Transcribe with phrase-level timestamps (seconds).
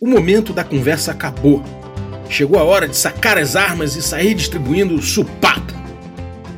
[0.00, 1.62] o momento da conversa acabou.
[2.28, 5.72] Chegou a hora de sacar as armas e sair distribuindo supapo.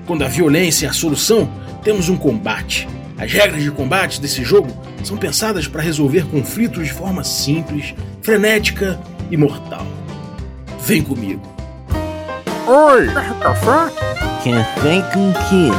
[0.06, 1.50] Quando a violência é a solução,
[1.82, 2.88] temos um combate.
[3.18, 4.68] As regras de combate desse jogo
[5.02, 9.86] são pensadas para resolver conflitos de forma simples, frenética e mortal.
[10.84, 11.42] Vem comigo.
[12.66, 13.06] Oi,
[13.40, 13.94] café?
[14.44, 15.70] Café com quê?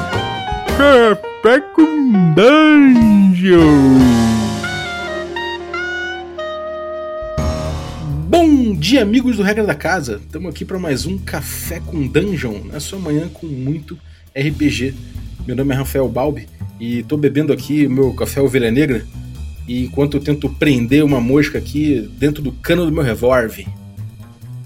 [0.77, 3.57] Café com dungeon.
[8.29, 10.19] Bom dia, amigos do Regra da Casa.
[10.21, 13.97] Estamos aqui para mais um Café com Dungeon, na sua manhã com muito
[14.35, 14.93] RPG.
[15.47, 16.45] Meu nome é Rafael Balbi
[16.77, 19.05] e estou bebendo aqui meu café ovelha negra
[19.65, 23.65] e enquanto eu tento prender uma mosca aqui dentro do cano do meu revólver.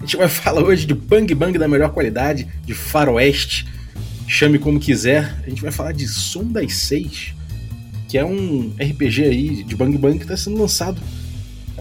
[0.00, 3.68] gente vai falar hoje de Bang Bang da melhor qualidade, de faroeste,
[4.26, 5.36] chame como quiser.
[5.46, 7.32] A gente vai falar de Som das Seis,
[8.08, 11.00] que é um RPG aí de Bang Bang que está sendo lançado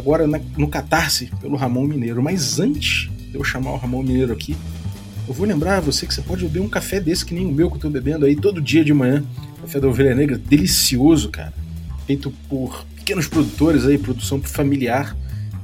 [0.01, 0.25] agora
[0.57, 2.21] no Catarse pelo Ramon Mineiro.
[2.21, 4.57] Mas antes de eu chamar o Ramon Mineiro aqui,
[5.27, 7.69] eu vou lembrar você que você pode beber um café desse que nem o meu
[7.69, 9.23] que eu tô bebendo aí todo dia de manhã.
[9.61, 11.53] Café da Ovelha Negra, delicioso, cara.
[12.07, 15.15] Feito por pequenos produtores aí, produção familiar.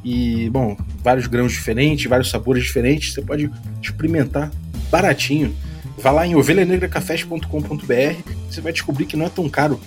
[0.04, 3.14] E, bom, vários grãos diferentes, vários sabores diferentes.
[3.14, 3.50] Você pode
[3.82, 4.52] experimentar
[4.92, 5.54] baratinho.
[5.98, 8.32] Vá lá em ovelhanegracafés.com.br.
[8.50, 9.82] Você vai descobrir que não é tão caro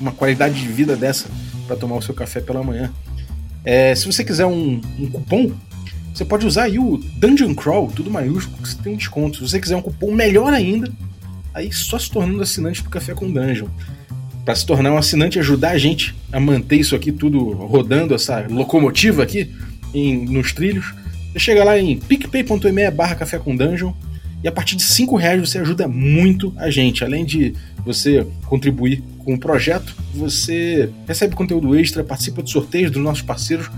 [0.00, 1.28] uma qualidade de vida dessa
[1.66, 2.92] para tomar o seu café pela manhã.
[3.66, 5.52] É, se você quiser um, um, cupom,
[6.14, 9.38] você pode usar aí o Dungeon Crawl, tudo maiúsculo, que você tem um desconto.
[9.38, 10.88] Se você quiser um cupom melhor ainda,
[11.52, 13.66] aí só se tornando assinante do Café com Dungeon.
[14.44, 18.14] Para se tornar um assinante e ajudar a gente a manter isso aqui tudo rodando,
[18.14, 19.52] essa locomotiva aqui
[19.92, 20.94] em, nos trilhos,
[21.32, 23.92] você chega lá em picpay.me barra café com dungeon
[24.42, 27.04] e a partir de 5 reais você ajuda muito a gente.
[27.04, 33.02] Além de você contribuir com o projeto, você recebe conteúdo extra, participa de sorteios dos
[33.02, 33.70] nossos parceiros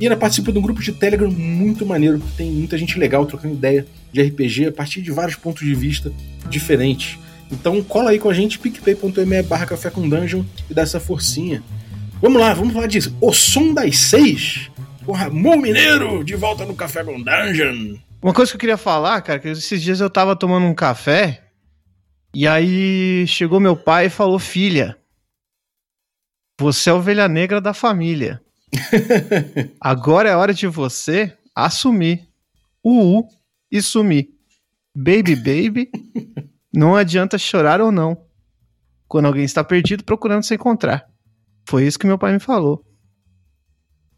[0.00, 2.22] e ainda participa de um grupo de Telegram muito maneiro.
[2.36, 6.12] Tem muita gente legal trocando ideia de RPG a partir de vários pontos de vista
[6.48, 7.18] diferentes.
[7.50, 11.62] Então cola aí com a gente, picpay.me barra café com dungeon e dá essa forcinha.
[12.20, 13.16] Vamos lá, vamos falar disso.
[13.20, 14.70] O Som das Seis,
[15.04, 17.96] com Ramon Mineiro, de volta no Café com Dungeon.
[18.20, 21.48] Uma coisa que eu queria falar, cara, que esses dias eu tava tomando um café
[22.34, 24.98] e aí chegou meu pai e falou: Filha,
[26.58, 28.42] você é a ovelha negra da família.
[29.80, 32.28] Agora é hora de você assumir
[32.82, 33.28] o U
[33.70, 34.28] e sumir.
[34.94, 35.90] Baby, baby,
[36.74, 38.26] não adianta chorar ou não.
[39.06, 41.08] Quando alguém está perdido procurando se encontrar.
[41.66, 42.84] Foi isso que meu pai me falou.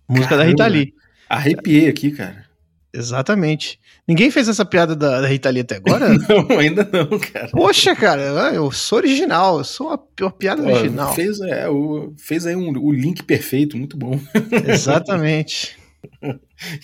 [0.08, 0.94] Música Caramba, da Rita Lee.
[1.28, 2.49] Arrepiei aqui, cara.
[2.92, 3.78] Exatamente.
[4.06, 6.08] Ninguém fez essa piada da, da Rita Lee até agora?
[6.28, 7.48] não, ainda não, cara.
[7.50, 11.14] Poxa, cara, eu sou original, eu sou uma, uma piada Pô, original.
[11.14, 14.18] Fez, é, o, fez aí um, o link perfeito, muito bom.
[14.66, 15.78] Exatamente.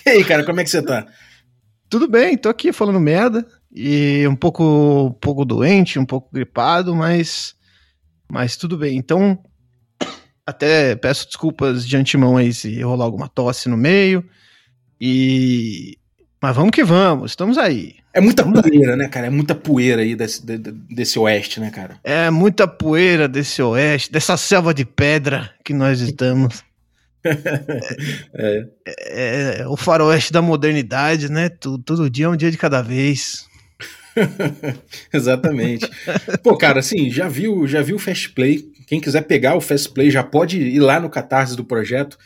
[0.07, 1.07] e aí, cara, como é que você tá?
[1.89, 6.95] Tudo bem, tô aqui falando merda e um pouco, um pouco doente, um pouco gripado,
[6.95, 7.55] mas,
[8.31, 8.97] mas tudo bem.
[8.97, 9.39] Então,
[10.47, 14.25] até peço desculpas de antemão aí se rolar alguma tosse no meio.
[15.01, 15.99] E.
[16.41, 17.97] Mas vamos que vamos, estamos aí.
[18.13, 18.99] É muita estamos poeira, aí.
[18.99, 19.27] né, cara?
[19.27, 21.99] É muita poeira aí desse, de, desse oeste, né, cara?
[22.03, 26.63] É muita poeira desse oeste, dessa selva de pedra que nós estamos.
[28.35, 28.67] é.
[28.87, 31.49] É, é, o faroeste da modernidade, né?
[31.49, 33.47] Todo, todo dia é um dia de cada vez.
[35.13, 35.89] Exatamente.
[36.43, 38.65] Pô, cara, assim, já viu, já viu o Fast Play?
[38.87, 42.17] Quem quiser pegar o Fast Play já pode ir lá no Catarse do projeto.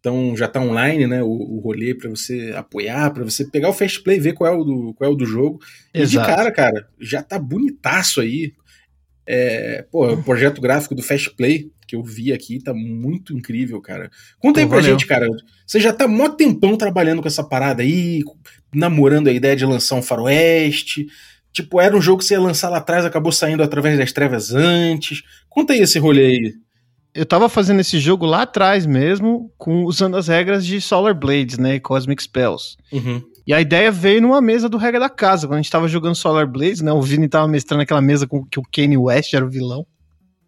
[0.00, 1.22] Então já está online, né?
[1.22, 4.56] O, o rolê para você apoiar, para você pegar o Fast Play, ver qual é
[4.56, 5.60] o do, qual é o do jogo.
[5.94, 5.94] Exato.
[5.94, 8.54] E de cara, cara, já tá bonitaço aí.
[9.26, 13.80] É, pô, o projeto gráfico do Fast Play que eu vi aqui tá muito incrível,
[13.80, 14.12] cara.
[14.38, 14.92] Conta aí pra valeu.
[14.92, 15.26] gente, cara.
[15.66, 18.22] Você já tá mó tempão trabalhando com essa parada aí,
[18.72, 21.08] namorando a ideia de lançar um faroeste.
[21.52, 24.54] Tipo, era um jogo que você ia lançar lá atrás, acabou saindo através das trevas
[24.54, 25.22] antes.
[25.48, 26.54] Conta aí esse rolê aí
[27.14, 31.58] eu tava fazendo esse jogo lá atrás mesmo, com, usando as regras de Solar Blades,
[31.58, 31.76] né?
[31.76, 32.76] E Cosmic Spells.
[32.92, 33.22] Uhum.
[33.46, 36.14] E a ideia veio numa mesa do Regra da Casa, quando a gente tava jogando
[36.14, 36.92] Solar Blades, né?
[36.92, 39.86] O Vini tava mestrando aquela mesa com que o Kanye West era o vilão.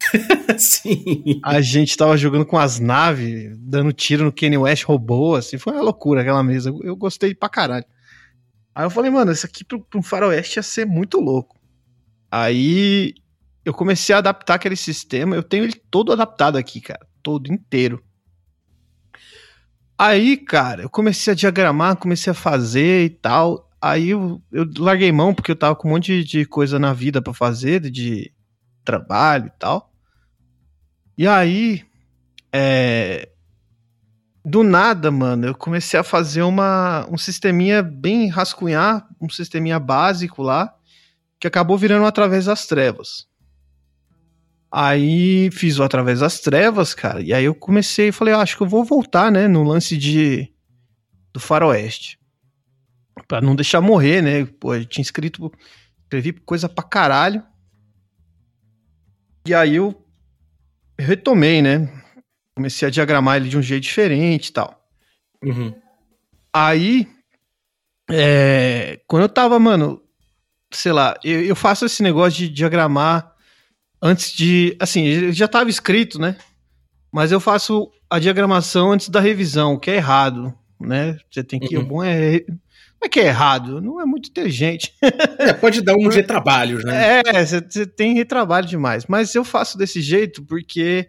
[0.57, 1.41] Sim.
[1.43, 5.59] A gente tava jogando com as naves, dando tiro no Kanye West robô, assim.
[5.59, 6.73] Foi uma loucura aquela mesa.
[6.83, 7.87] Eu gostei pra caralho.
[8.75, 11.57] Aí eu falei, mano, isso aqui pro, pro faroeste ia ser muito louco.
[12.31, 13.15] Aí
[13.65, 15.37] eu comecei a adaptar aquele sistema.
[15.37, 17.07] Eu tenho ele todo adaptado aqui, cara.
[17.23, 18.03] Todo inteiro.
[19.99, 23.71] Aí, cara, eu comecei a diagramar, comecei a fazer e tal.
[23.81, 27.23] Aí eu, eu larguei mão porque eu tava com um monte de coisa na vida
[27.23, 28.33] para fazer, de
[28.85, 29.93] trabalho e tal.
[31.17, 31.85] E aí,
[32.53, 33.29] é,
[34.45, 40.43] do nada, mano, eu comecei a fazer uma, um sisteminha bem rascunhar, um sisteminha básico
[40.43, 40.75] lá,
[41.39, 43.29] que acabou virando através das trevas.
[44.73, 48.63] Aí fiz o através das trevas, cara, e aí eu comecei, falei, ah, acho que
[48.63, 50.51] eu vou voltar, né, no lance de
[51.33, 52.19] do faroeste.
[53.29, 54.47] Pra não deixar morrer, né?
[54.59, 55.53] Pô, eu tinha escrito,
[56.05, 57.43] escrevi coisa pra caralho.
[59.47, 60.07] E aí eu
[60.99, 61.91] retomei, né?
[62.55, 64.87] Comecei a diagramar ele de um jeito diferente e tal.
[65.43, 65.75] Uhum.
[66.53, 67.09] Aí,
[68.11, 70.03] é, quando eu tava, mano,
[70.71, 73.32] sei lá, eu, eu, faço esse negócio de diagramar
[74.03, 74.77] antes de.
[74.81, 76.37] Assim, já tava escrito, né?
[77.11, 81.17] Mas eu faço a diagramação antes da revisão, que é errado, né?
[81.31, 81.77] Você tem que.
[81.77, 81.83] Uhum.
[81.83, 82.45] O bom é.
[82.49, 84.95] Não é que é errado, não é muito inteligente.
[85.39, 87.21] É, pode dar um retrabalhos, né?
[87.27, 89.07] É, você tem retrabalho demais.
[89.07, 91.09] Mas eu faço desse jeito porque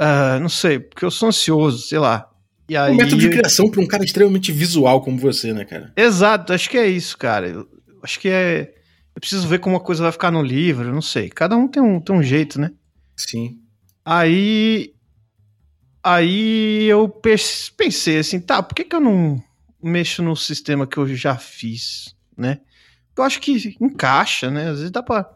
[0.00, 2.26] Uh, não sei, porque eu sou ansioso, sei lá.
[2.66, 2.94] E aí...
[2.94, 5.92] Um método de criação para um cara extremamente visual como você, né, cara?
[5.94, 7.46] Exato, acho que é isso, cara.
[7.46, 7.68] Eu,
[8.02, 8.72] acho que é.
[9.14, 11.28] Eu preciso ver como a coisa vai ficar no livro, não sei.
[11.28, 12.70] Cada um tem um, tem um jeito, né?
[13.16, 13.60] Sim.
[14.04, 14.94] Aí.
[16.02, 19.42] Aí eu pensei assim, tá, por que, que eu não
[19.82, 22.60] mexo no sistema que eu já fiz, né?
[23.16, 24.68] Eu acho que encaixa, né?
[24.68, 25.30] Às vezes dá pra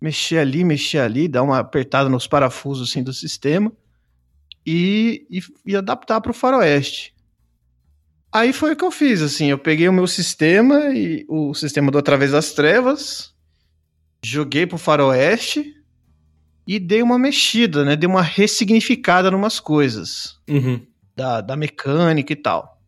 [0.00, 3.70] mexer ali, mexer ali, dar uma apertada nos parafusos assim do sistema
[4.64, 7.14] e, e, e adaptar para o faroeste.
[8.36, 11.90] Aí foi o que eu fiz, assim, eu peguei o meu sistema e o sistema
[11.90, 13.34] do Através das Trevas,
[14.22, 15.74] joguei pro faroeste
[16.66, 17.96] e dei uma mexida, né?
[17.96, 20.86] Dei uma ressignificada numas coisas uhum.
[21.16, 22.78] da, da mecânica e tal.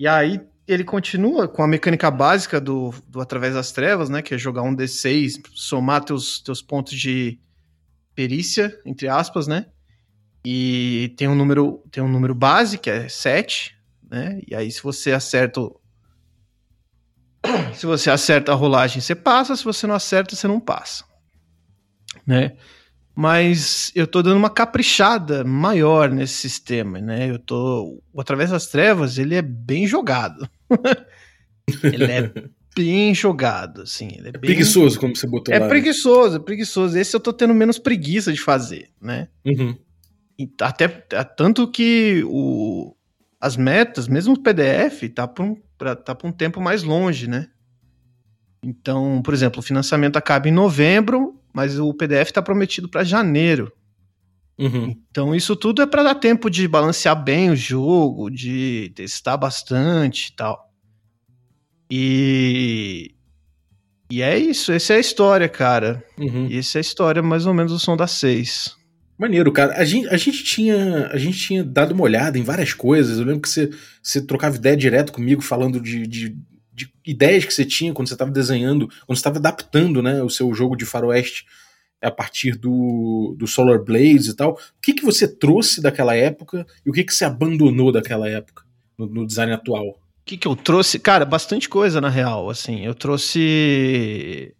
[0.00, 4.22] E aí ele continua com a mecânica básica do, do Através das Trevas, né?
[4.22, 7.38] Que é jogar um D6, somar teus, teus pontos de
[8.14, 9.66] perícia, entre aspas, né?
[10.42, 13.81] E tem um número, tem um número base, que é 7,
[14.12, 14.42] né?
[14.46, 15.62] E aí, se você acerta.
[17.74, 21.04] Se você acerta a rolagem, você passa, se você não acerta, você não passa.
[22.26, 22.52] Né?
[23.14, 27.30] Mas eu tô dando uma caprichada maior nesse sistema, né?
[27.30, 28.00] Eu tô.
[28.12, 30.48] O Através das Trevas, ele é bem jogado.
[31.82, 32.32] ele é
[32.76, 34.08] bem jogado, assim.
[34.08, 34.40] Ele é, é bem...
[34.40, 35.66] preguiçoso, como você botou é lá.
[35.66, 36.98] É preguiçoso, é preguiçoso.
[36.98, 39.28] Esse eu tô tendo menos preguiça de fazer, né?
[39.44, 39.76] Uhum.
[40.60, 42.94] Até, tanto que o,
[43.42, 47.48] as metas, mesmo o PDF, tá para um, tá um tempo mais longe, né?
[48.62, 53.72] Então, por exemplo, o financiamento acaba em novembro, mas o PDF está prometido para janeiro.
[54.56, 54.96] Uhum.
[55.10, 60.28] Então, isso tudo é para dar tempo de balancear bem o jogo, de testar bastante
[60.28, 60.70] e tal.
[61.90, 63.16] E.
[64.08, 66.04] E é isso, essa é a história, cara.
[66.16, 66.46] Uhum.
[66.46, 68.76] E essa é a história, mais ou menos, do som das seis.
[69.22, 69.76] Maneiro, cara.
[69.76, 73.20] A gente, a gente, tinha, a gente tinha dado uma olhada em várias coisas.
[73.20, 73.70] Eu lembro que você,
[74.02, 76.36] você trocava ideia direto comigo, falando de, de,
[76.74, 80.28] de ideias que você tinha quando você estava desenhando, quando você estava adaptando né, o
[80.28, 81.46] seu jogo de faroeste
[82.02, 84.54] a partir do, do Solar Blaze e tal.
[84.54, 88.64] O que, que você trouxe daquela época e o que, que você abandonou daquela época
[88.98, 89.86] no, no design atual?
[89.86, 90.98] O que, que eu trouxe?
[90.98, 92.50] Cara, bastante coisa na real.
[92.50, 94.52] Assim, eu trouxe.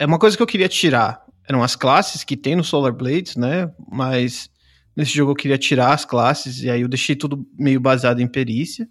[0.00, 3.36] É uma coisa que eu queria tirar eram as classes que tem no Solar Blades,
[3.36, 3.70] né?
[3.90, 4.50] Mas
[4.96, 8.28] nesse jogo eu queria tirar as classes e aí eu deixei tudo meio baseado em
[8.28, 8.88] perícia.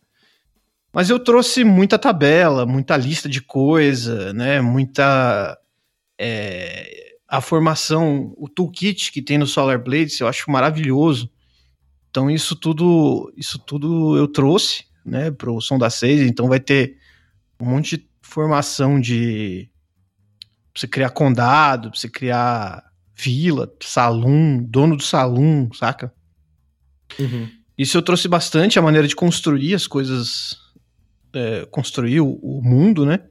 [0.91, 4.59] Mas eu trouxe muita tabela, muita lista de coisa, né?
[4.59, 5.57] Muita
[6.19, 11.31] é, a formação, o toolkit que tem no Solar Blades, eu acho maravilhoso.
[12.09, 16.97] Então isso tudo, isso tudo eu trouxe, né, pro som da 6, então vai ter
[17.59, 19.69] um monte de formação de
[20.73, 22.83] pra você criar condado, pra você criar
[23.15, 26.13] vila, salão, dono do salão, saca?
[27.19, 27.49] Uhum.
[27.77, 30.57] Isso eu trouxe bastante a maneira de construir as coisas,
[31.33, 33.21] é, construir o, o, mundo, né?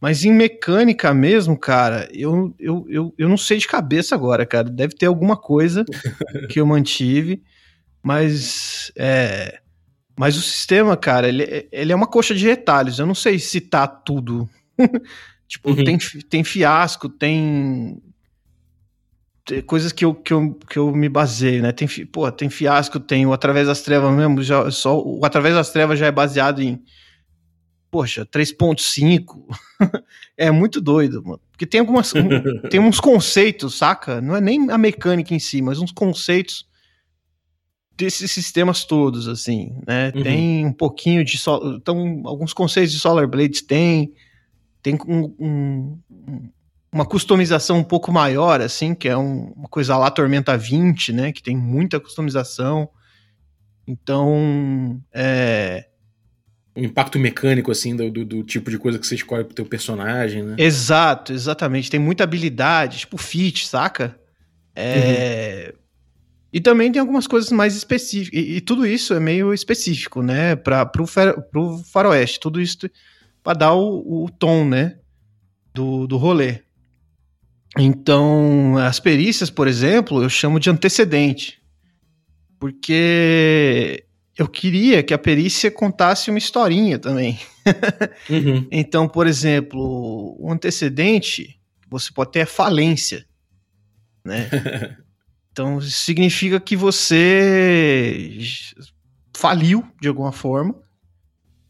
[0.00, 4.68] Mas em mecânica mesmo, cara, eu, eu, eu, eu não sei de cabeça agora, cara.
[4.68, 5.84] Deve ter alguma coisa
[6.50, 7.42] que eu mantive,
[8.02, 9.60] mas é,
[10.18, 12.98] mas o sistema, cara, ele, ele é uma coxa de retalhos.
[12.98, 14.48] Eu não sei citar tudo.
[15.48, 15.84] Tipo, uhum.
[15.84, 15.98] tem,
[16.28, 18.02] tem fiasco, tem,
[19.44, 19.62] tem.
[19.62, 21.70] coisas que eu, que, eu, que eu me baseio, né?
[21.72, 25.70] Tem, pô, tem fiasco, tem o Através das Trevas mesmo, já, só, o Através das
[25.70, 26.82] Trevas já é baseado em.
[27.90, 29.46] Poxa, 3.5.
[30.36, 31.40] é muito doido, mano.
[31.52, 32.12] Porque tem algumas.
[32.12, 32.28] um,
[32.68, 34.20] tem uns conceitos, saca?
[34.20, 36.66] Não é nem a mecânica em si, mas uns conceitos
[37.96, 40.12] desses sistemas todos, assim, né?
[40.14, 40.22] Uhum.
[40.24, 41.40] Tem um pouquinho de.
[41.76, 44.12] Então, alguns conceitos de Solar Blades tem
[44.86, 45.98] tem um, um,
[46.92, 51.32] uma customização um pouco maior, assim, que é um, uma coisa lá Tormenta 20, né?
[51.32, 52.88] Que tem muita customização.
[53.84, 55.86] Então, é,
[56.76, 59.66] O impacto mecânico, assim, do, do, do tipo de coisa que você escolhe pro teu
[59.66, 60.54] personagem, né?
[60.56, 61.90] Exato, exatamente.
[61.90, 64.16] Tem muita habilidade, tipo fit, saca?
[64.72, 65.74] É...
[66.52, 68.38] E também tem algumas coisas mais específicas.
[68.38, 70.54] E, e tudo isso é meio específico, né?
[70.54, 71.04] Para pro,
[71.50, 72.38] pro faroeste.
[72.38, 72.78] Tudo isso
[73.46, 74.98] para dar o, o tom, né?
[75.72, 76.62] Do, do rolê.
[77.78, 81.62] Então, as perícias, por exemplo, eu chamo de antecedente.
[82.58, 84.04] Porque
[84.36, 87.38] eu queria que a perícia contasse uma historinha também.
[88.30, 88.66] Uhum.
[88.70, 93.26] Então, por exemplo, o antecedente você pode ter é falência,
[94.24, 94.48] né?
[95.50, 98.38] Então, isso significa que você
[99.34, 100.76] faliu de alguma forma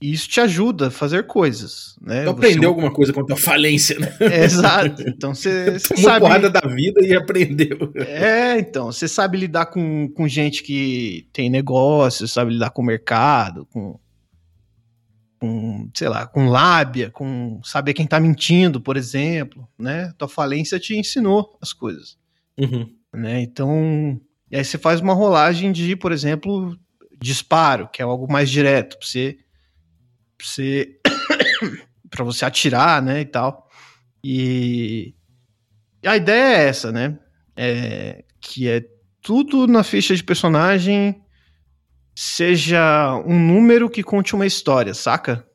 [0.08, 2.20] e isso te ajuda a fazer coisas, né?
[2.20, 4.14] Tu Você- aprendeu alguma coisa quanto à falência, né?
[4.20, 5.02] É, exato.
[5.02, 6.20] Então, você, você sabe...
[6.20, 7.92] porrada da vida e aprendeu.
[7.96, 12.84] É, então, você sabe lidar com, com gente que tem negócio, sabe lidar com o
[12.86, 13.98] mercado, com,
[15.38, 20.12] com, sei lá, com lábia, com saber quem tá mentindo, por exemplo, né?
[20.16, 22.16] Tua falência te ensinou as coisas,
[22.58, 22.88] Uhum.
[23.14, 23.40] né?
[23.42, 24.20] Então,
[24.50, 26.76] e aí você faz uma rolagem de, por exemplo,
[27.20, 29.36] disparo, que é algo mais direto, pra você,
[30.37, 31.00] pra você,
[32.19, 33.69] você atirar, né, e tal.
[34.23, 35.14] E,
[36.05, 37.19] a ideia é essa, né?
[37.57, 38.85] É, que é
[39.23, 41.21] tudo na ficha de personagem
[42.14, 45.47] seja um número que conte uma história, saca?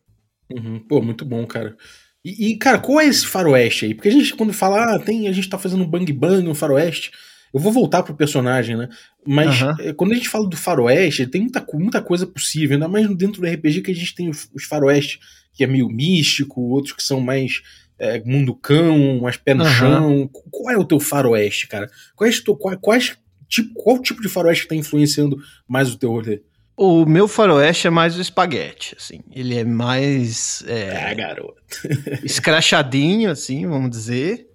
[0.52, 0.80] Uhum.
[0.80, 1.76] Pô, muito bom, cara.
[2.24, 3.96] E, e, cara, qual é esse faroeste aí?
[3.96, 6.54] Porque a gente, quando fala, ah, tem, a gente tá fazendo um bang bang, um
[6.54, 7.12] faroeste.
[7.53, 8.88] Eu vou voltar pro personagem, né?
[9.25, 13.08] Mas eh, quando a gente fala do faroeste, tem muita, muita coisa possível, ainda mais
[13.15, 15.20] dentro do RPG que a gente tem os, os faroeste,
[15.53, 17.62] que é meio místico, outros que são mais
[18.00, 19.72] eh, mundo cão, mais pé no Aham.
[19.74, 20.29] chão.
[20.50, 21.89] Qual é o teu faroeste, cara?
[22.15, 23.17] Quais, tu- qual, quais,
[23.50, 26.41] tipo, qual tipo de faroeste que tá influenciando mais o teu rolê?
[26.77, 29.20] O meu faroeste é mais o espaguete, assim.
[29.29, 31.62] Ele é mais é, Ah, garoto.
[32.24, 34.48] escrachadinho, assim, vamos dizer.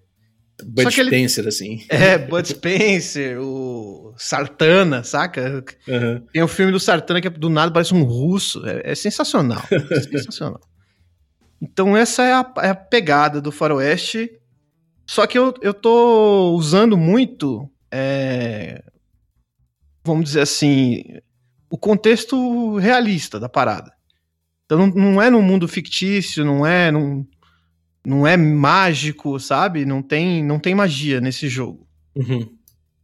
[0.65, 1.85] Bud ele- Spencer, assim.
[1.89, 5.63] É, Bud Spencer, o Sartana, saca?
[5.89, 6.23] Aham.
[6.33, 8.67] Tem o filme do Sartana que é do nada parece um russo.
[8.67, 9.63] É, é sensacional.
[9.71, 10.61] é sensacional.
[11.61, 14.31] Então essa é a, é a pegada do faroeste.
[15.07, 18.83] Só que eu, eu tô usando muito, é,
[20.05, 21.03] vamos dizer assim,
[21.71, 23.93] o contexto realista da parada.
[24.65, 27.25] Então não, não é num mundo fictício, não é num,
[28.07, 29.85] não é mágico, sabe?
[29.85, 31.85] Não tem, não tem magia nesse jogo.
[32.15, 32.49] Uhum.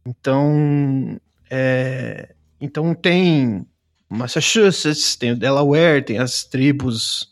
[0.05, 1.19] Então,
[1.49, 3.67] é, então tem
[4.09, 7.29] Massachusetts, tem o Delaware, tem as tribos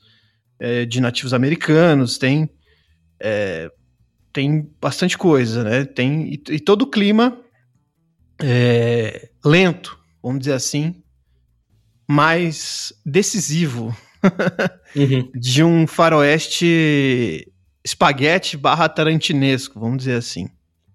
[0.59, 2.49] é, de nativos americanos, tem
[3.21, 3.71] é,
[4.33, 5.85] tem bastante coisa, né?
[5.85, 7.39] Tem e, e todo o clima
[8.43, 11.01] é, lento, vamos dizer assim,
[12.05, 13.95] mais decisivo
[14.95, 15.31] Uhum.
[15.33, 17.50] de um faroeste
[17.83, 20.47] espaguete barra tarantinesco, vamos dizer assim.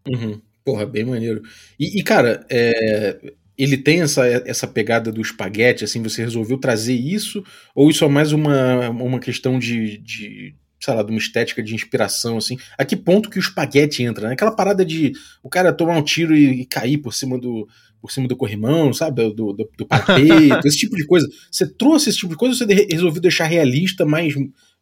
[0.09, 0.41] Uhum.
[0.65, 1.43] Porra, bem maneiro.
[1.79, 6.95] E, e, cara, é, ele tem essa, essa pegada do espaguete, assim, você resolveu trazer
[6.95, 7.43] isso?
[7.75, 11.75] Ou isso é mais uma, uma questão de, de, sei lá, de uma estética de
[11.75, 12.59] inspiração, assim?
[12.77, 14.29] A que ponto que o espaguete entra?
[14.29, 14.35] Né?
[14.35, 15.13] Aquela parada de
[15.43, 17.67] o cara tomar um tiro e, e cair por cima do,
[18.01, 19.23] por cima do corrimão, sabe?
[19.31, 19.87] Do, do, do
[20.65, 21.27] esse tipo de coisa.
[21.51, 24.35] Você trouxe esse tipo de coisa ou você de- resolveu deixar realista, mais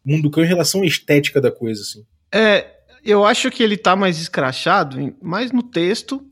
[0.05, 2.05] mundo cão em relação à estética da coisa, assim?
[2.33, 2.67] É,
[3.03, 6.25] eu acho que ele tá mais escrachado, mais no texto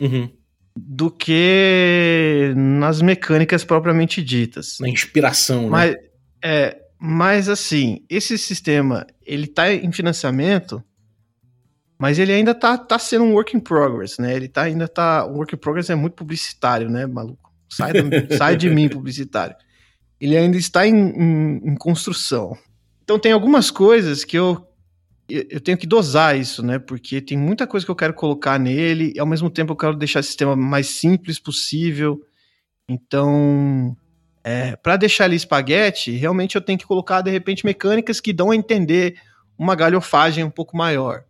[0.00, 0.28] Uhum.
[0.76, 4.76] do que nas mecânicas propriamente ditas.
[4.80, 5.68] Na inspiração, né?
[5.70, 5.96] Mas,
[6.42, 10.82] é, mas assim, esse sistema, ele tá em financiamento,
[11.98, 14.34] mas ele ainda tá, tá sendo um work in progress, né?
[14.34, 15.24] Ele tá, ainda tá...
[15.26, 17.52] O work in progress é muito publicitário, né, maluco?
[17.70, 19.54] Sai, da- sai de mim, publicitário.
[20.20, 22.56] Ele ainda está em, em- em construção.
[23.04, 24.66] Então tem algumas coisas que eu,
[25.28, 26.78] eu tenho que dosar isso, né?
[26.78, 29.96] Porque tem muita coisa que eu quero colocar nele e ao mesmo tempo eu quero
[29.96, 32.20] deixar o sistema mais simples possível.
[32.88, 33.96] Então,
[34.42, 38.50] é, para deixar ele espaguete, realmente eu tenho que colocar de repente mecânicas que dão
[38.50, 39.20] a entender
[39.56, 41.24] uma galhofagem um pouco maior.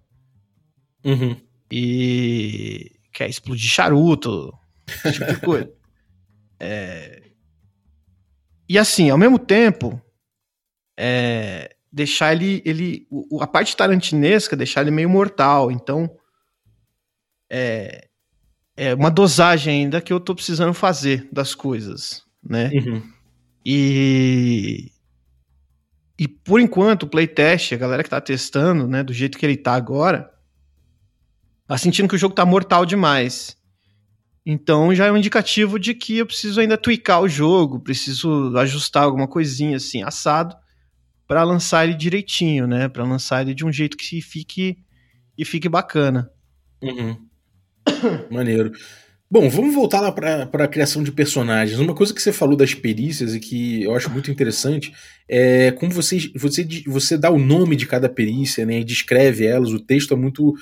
[1.05, 1.37] Uhum.
[1.71, 4.53] E quer explodir charuto,
[4.89, 5.71] esse tipo de coisa.
[6.67, 7.21] É,
[8.69, 10.01] E assim, ao mesmo tempo,
[10.97, 15.71] é, deixar ele, ele o- a parte tarantinesca, deixar ele meio mortal.
[15.71, 16.11] Então,
[17.51, 18.09] é,
[18.77, 22.71] é uma dosagem ainda que eu tô precisando fazer das coisas, né?
[22.75, 23.03] Uhum.
[23.65, 24.91] E
[26.19, 29.57] e por enquanto o playtest, a galera que tá testando, né, do jeito que ele
[29.57, 30.31] tá agora,
[31.67, 33.57] tá sentindo que o jogo tá mortal demais.
[34.47, 39.05] Então já é um indicativo de que eu preciso ainda tweakar o jogo, preciso ajustar
[39.05, 40.55] alguma coisinha assim, assado,
[41.27, 42.89] para lançar ele direitinho, né?
[42.89, 44.79] Para lançar ele de um jeito que fique
[45.37, 46.31] e fique bacana.
[46.83, 47.17] Uhum.
[48.31, 48.73] Maneiro.
[49.35, 51.81] Bom, vamos voltar lá para a criação de personagens.
[51.81, 54.95] Uma coisa que você falou das perícias e que eu acho muito interessante
[55.29, 59.71] é como você, você, você dá o nome de cada perícia né, e descreve elas.
[59.71, 60.55] O texto é muito,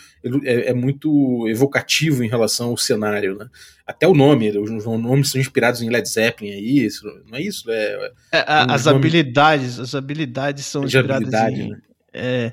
[0.42, 3.36] é, é muito evocativo em relação ao cenário.
[3.36, 3.46] Né?
[3.86, 7.04] Até o nome, os nomes são inspirados em Led Zeppelin, é isso?
[7.30, 7.70] Não é isso?
[7.70, 11.72] É, é, as habilidades, as habilidades são inspiradas em...
[11.72, 11.78] Né?
[12.10, 12.52] É,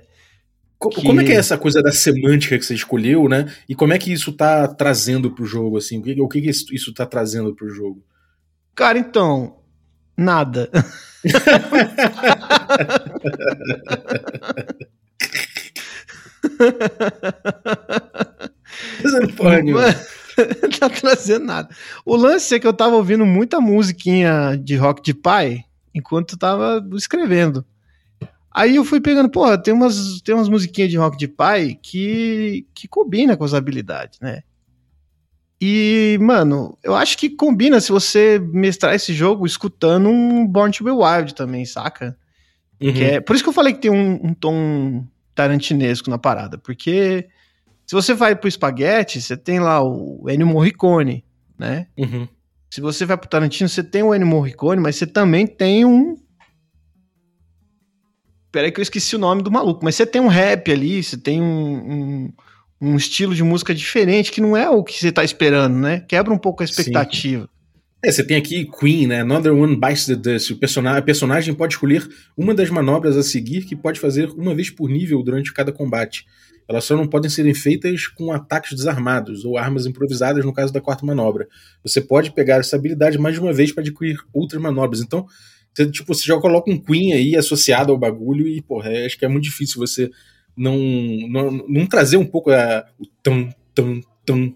[0.88, 1.04] que...
[1.04, 3.52] Como é que é essa coisa da semântica que você escolheu, né?
[3.68, 6.00] E como é que isso tá trazendo pro jogo, assim?
[6.00, 8.02] O que, o que isso tá trazendo pro jogo?
[8.74, 9.58] Cara, então,
[10.16, 10.70] nada.
[20.80, 21.70] Tá trazendo nada.
[22.06, 26.82] O lance é que eu tava ouvindo muita musiquinha de rock de pai enquanto tava
[26.94, 27.66] escrevendo.
[28.60, 32.68] Aí eu fui pegando, porra, tem umas, tem umas musiquinhas de rock de pai que,
[32.74, 34.44] que combina com as habilidades, né?
[35.62, 40.84] E, mano, eu acho que combina se você mestrar esse jogo escutando um Born to
[40.84, 42.18] Be Wild também, saca?
[42.82, 42.90] Uhum.
[42.98, 47.30] É, por isso que eu falei que tem um, um, tom tarantinesco na parada, porque
[47.86, 51.24] se você vai pro espaguete, você tem lá o Ennio Morricone,
[51.58, 51.88] né?
[51.98, 52.28] Uhum.
[52.70, 56.18] Se você vai pro Tarantino, você tem o Ennio Morricone, mas você também tem um
[58.52, 61.18] Peraí que eu esqueci o nome do maluco, mas você tem um rap ali, você
[61.18, 62.34] tem um, um,
[62.82, 66.04] um, estilo de música diferente que não é o que você tá esperando, né?
[66.08, 67.44] Quebra um pouco a expectativa.
[67.44, 67.50] Sim.
[68.04, 69.22] É, você tem aqui Queen, né?
[69.22, 70.52] Another One Bites the Dust.
[70.52, 74.56] O personagem, a personagem pode escolher uma das manobras a seguir que pode fazer uma
[74.56, 76.26] vez por nível durante cada combate.
[76.70, 80.80] Elas só não podem serem feitas com ataques desarmados ou armas improvisadas no caso da
[80.80, 81.48] quarta manobra.
[81.84, 85.02] Você pode pegar essa habilidade mais de uma vez para adquirir outras manobras.
[85.02, 85.26] Então,
[85.74, 89.18] você, tipo, você já coloca um Queen aí associado ao bagulho e, porra, é, acho
[89.18, 90.10] que é muito difícil você
[90.56, 90.78] não,
[91.30, 94.56] não, não trazer um pouco a, o tão, tão, tão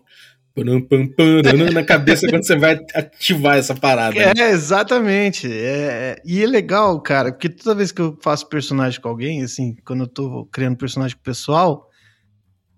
[1.73, 4.15] na cabeça quando você vai ativar essa parada.
[4.15, 4.51] É, né?
[4.51, 5.51] exatamente.
[5.51, 9.75] É, e é legal, cara, porque toda vez que eu faço personagem com alguém, assim,
[9.83, 11.89] quando eu tô criando personagem com o pessoal.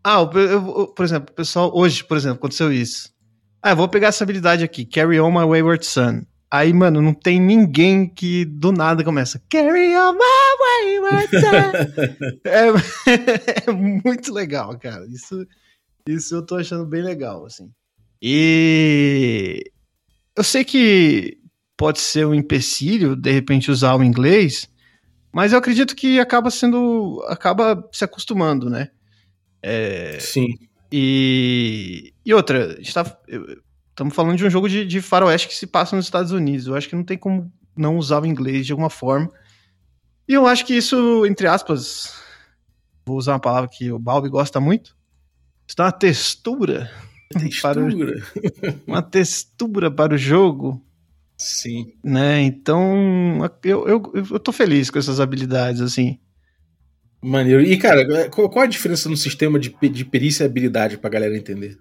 [0.01, 3.09] Ah, eu, eu, por exemplo, o pessoal, hoje, por exemplo, aconteceu isso.
[3.61, 6.21] Ah, eu vou pegar essa habilidade aqui, Carry On My Wayward Son.
[6.55, 11.29] Aí, mano, não tem ninguém que do nada começa Carry on my wayward
[12.45, 15.05] é, é, muito legal, cara.
[15.07, 15.45] Isso,
[16.07, 17.69] isso eu tô achando bem legal, assim.
[18.21, 19.69] E
[20.33, 21.37] eu sei que
[21.75, 24.69] pode ser um empecilho, de repente, usar o inglês,
[25.33, 27.21] mas eu acredito que acaba sendo.
[27.27, 28.91] acaba se acostumando, né?
[29.61, 30.47] É, Sim.
[30.89, 33.19] E, e outra, a gente tá,
[33.95, 36.67] Estamos falando de um jogo de, de faroeste que se passa nos Estados Unidos.
[36.67, 39.31] Eu acho que não tem como não usar o inglês de alguma forma.
[40.27, 42.13] E eu acho que isso, entre aspas,
[43.05, 44.97] vou usar uma palavra que o Balbi gosta muito,
[45.65, 46.91] isso dá uma textura.
[47.31, 47.81] Textura.
[47.81, 50.85] O, uma textura para o jogo.
[51.37, 51.93] Sim.
[52.03, 52.41] Né?
[52.41, 56.19] Então, eu, eu, eu tô feliz com essas habilidades, assim.
[57.21, 57.61] Maneiro.
[57.61, 61.79] E, cara, qual a diferença no sistema de, de perícia e habilidade pra galera entender?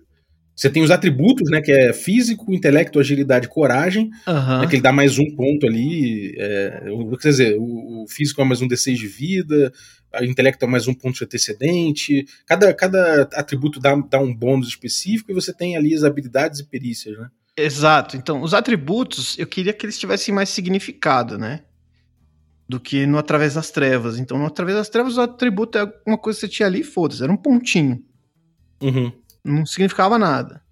[0.57, 1.61] Você tem os atributos, né?
[1.61, 4.11] Que é físico, intelecto, agilidade, coragem.
[4.27, 4.61] Uhum.
[4.61, 6.35] Né, que ele dá mais um ponto ali.
[6.38, 6.85] É,
[7.21, 9.73] quer dizer, o, o, físico é mais um D6 de vida,
[10.21, 12.25] o intelecto é mais um ponto de antecedente.
[12.47, 16.64] Cada, cada atributo dá, dá um bônus específico e você tem ali as habilidades e
[16.64, 17.29] perícias, né?
[17.57, 18.17] Exato.
[18.17, 21.62] Então, os atributos, eu queria que eles tivessem mais significado, né?
[22.69, 24.19] Do que no Através das Trevas.
[24.19, 27.23] Então, no Através das Trevas, o atributo é uma coisa que você tinha ali foda-se,
[27.23, 28.03] era um pontinho.
[28.81, 30.63] Uhum não significava nada.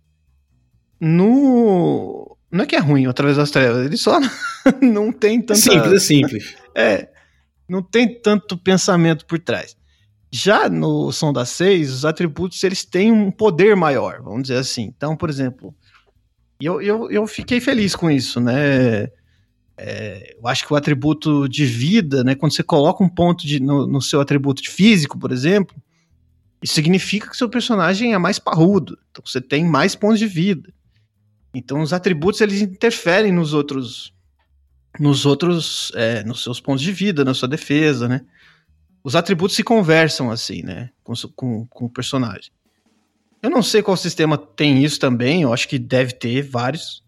[0.99, 2.37] No.
[2.51, 4.19] Não é que é ruim através das trevas, ele só
[4.81, 5.61] não tem tanta.
[5.61, 6.57] Simples, é simples.
[6.75, 7.09] É.
[7.69, 9.77] Não tem tanto pensamento por trás.
[10.31, 14.93] Já no Som das Seis, os atributos eles têm um poder maior, vamos dizer assim.
[14.97, 15.75] Então, por exemplo,
[16.61, 19.09] eu, eu, eu fiquei feliz com isso, né?
[19.77, 22.35] É, eu acho que o atributo de vida, né?
[22.35, 25.77] Quando você coloca um ponto de, no, no seu atributo de físico, por exemplo,
[26.63, 30.73] isso significa que seu personagem é mais parrudo, então você tem mais pontos de vida.
[31.55, 34.15] Então os atributos eles interferem nos outros,
[34.99, 38.25] nos outros, é, nos seus pontos de vida, na sua defesa, né?
[39.05, 42.53] Os atributos se conversam assim, né, com, com, com o personagem.
[43.43, 47.03] Eu não sei qual sistema tem isso também, eu acho que deve ter vários,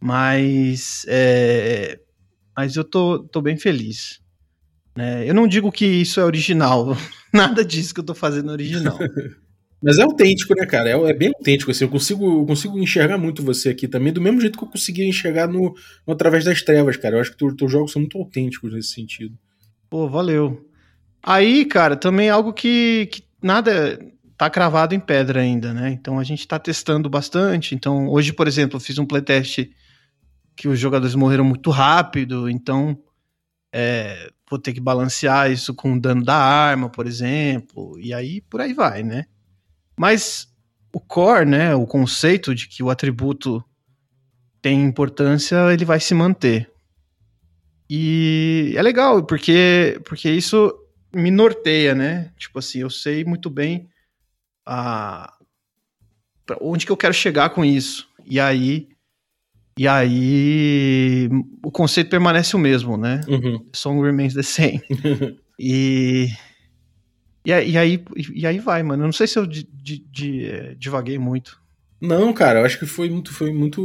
[0.00, 2.00] mas é,
[2.56, 4.20] mas eu tô, tô bem feliz.
[4.96, 5.28] Né?
[5.28, 6.96] Eu não digo que isso é original,
[7.34, 8.98] nada disso que eu tô fazendo é original.
[9.82, 10.90] Mas é autêntico, né, cara?
[10.90, 11.84] É, é bem autêntico, assim.
[11.84, 15.06] Eu consigo, eu consigo enxergar muito você aqui também, do mesmo jeito que eu conseguia
[15.06, 15.74] enxergar no,
[16.06, 17.16] no Através das Trevas, cara.
[17.16, 19.34] Eu acho que os teus jogos são muito autênticos nesse sentido.
[19.88, 20.68] Pô, valeu.
[21.22, 23.98] Aí, cara, também algo que, que nada
[24.36, 25.90] tá cravado em pedra ainda, né?
[25.90, 27.74] Então a gente tá testando bastante.
[27.74, 29.68] Então, hoje, por exemplo, eu fiz um playtest
[30.56, 32.98] que os jogadores morreram muito rápido, então
[33.72, 38.40] é, vou ter que balancear isso com o dano da arma, por exemplo, e aí
[38.42, 39.26] por aí vai, né?
[39.96, 40.52] Mas
[40.92, 43.64] o core, né, o conceito de que o atributo
[44.60, 46.68] tem importância, ele vai se manter.
[47.88, 50.72] E é legal, porque, porque isso
[51.14, 52.32] me norteia, né?
[52.36, 53.88] Tipo assim, eu sei muito bem
[54.66, 55.32] a,
[56.60, 58.08] onde que eu quero chegar com isso.
[58.26, 58.88] E aí,
[59.80, 61.26] e aí
[61.64, 63.22] o conceito permanece o mesmo, né?
[63.26, 63.64] Uhum.
[63.72, 64.82] Song remains the same.
[65.58, 66.28] e
[67.42, 69.04] e, e, aí, e aí vai, mano.
[69.04, 71.58] Eu não sei se eu di, di, di, eh, divaguei muito.
[72.00, 73.80] Não, cara, eu acho que foi muito, foi muito,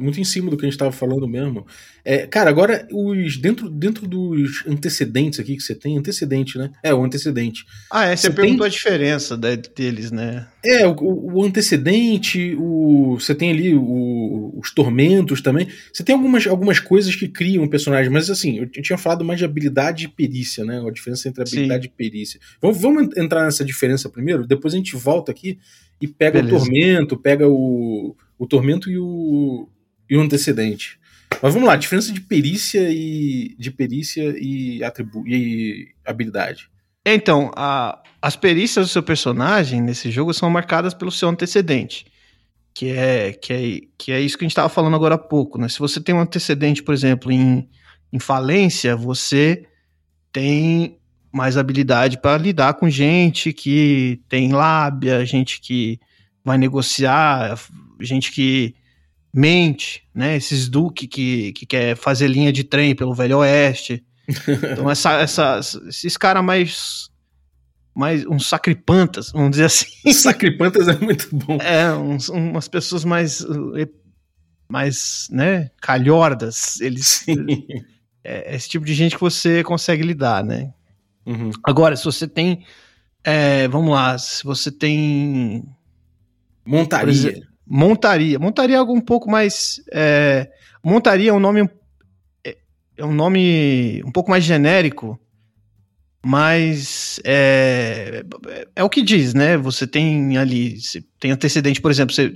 [0.00, 1.66] muito em cima do que a gente tava falando mesmo.
[2.04, 6.70] É, cara, agora os dentro, dentro dos antecedentes aqui que você tem, antecedente, né?
[6.80, 7.64] É o antecedente.
[7.90, 8.14] Ah, é.
[8.14, 10.46] Você, Você perguntou tem- a diferença deles, né?
[10.64, 15.66] É, o, o antecedente, o, você tem ali o- os tormentos também.
[15.92, 19.40] Você tem algumas, algumas coisas que criam um personagem, mas assim, eu tinha falado mais
[19.40, 20.80] de habilidade e perícia, né?
[20.86, 21.56] A diferença entre Sim.
[21.56, 22.38] habilidade e perícia.
[22.62, 25.58] Vamos, vamos entrar nessa diferença primeiro, depois a gente volta aqui
[26.00, 26.56] e pega Beleza.
[26.56, 29.68] o tormento, pega o, o tormento e o,
[30.08, 30.98] e o antecedente.
[31.42, 36.68] Mas vamos lá, diferença de perícia e de perícia e atribu e habilidade.
[37.04, 42.06] Então, a- as perícias do seu personagem nesse jogo são marcadas pelo seu antecedente.
[42.74, 45.58] Que é, que é, que é isso que a gente estava falando agora há pouco,
[45.58, 45.66] né?
[45.68, 47.68] Se você tem um antecedente, por exemplo, em,
[48.12, 49.64] em falência, você
[50.32, 50.98] tem
[51.36, 56.00] mais habilidade para lidar com gente que tem lábia, gente que
[56.44, 57.58] vai negociar,
[58.00, 58.74] gente que
[59.34, 60.36] mente, né?
[60.36, 64.02] Esses duque que, que quer fazer linha de trem pelo Velho Oeste.
[64.72, 67.08] Então, essa, essa, esses caras mais.
[67.94, 68.26] mais.
[68.26, 69.86] uns sacripantas, vamos dizer assim.
[70.12, 71.58] Sacripantas é muito bom.
[71.60, 73.44] É, uns- umas pessoas mais.
[74.68, 75.70] mais, né?
[75.80, 76.80] calhordas.
[76.80, 77.24] Eles.
[78.24, 80.72] É, é esse tipo de gente que você consegue lidar, né?
[81.26, 81.50] Uhum.
[81.64, 82.64] Agora, se você tem.
[83.24, 85.64] é, vamos lá, se você tem.
[86.64, 87.12] Montaria.
[87.12, 88.38] exemplo, Montaria.
[88.38, 89.82] Montaria é algo um pouco mais.
[89.92, 90.48] é,
[90.82, 91.68] montaria é um nome.
[92.44, 92.56] É,
[92.96, 95.18] é um nome um pouco mais genérico,
[96.24, 98.24] mas é,
[98.76, 99.56] é o que diz, né?
[99.56, 100.80] Você tem ali.
[100.80, 102.32] Você tem antecedente, por exemplo, você,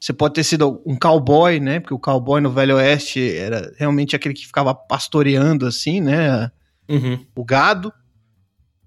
[0.00, 1.78] você pode ter sido um cowboy, né?
[1.78, 6.50] Porque o cowboy no Velho Oeste era realmente aquele que ficava pastoreando, assim, né?
[6.88, 7.24] Uhum.
[7.36, 7.92] o gado,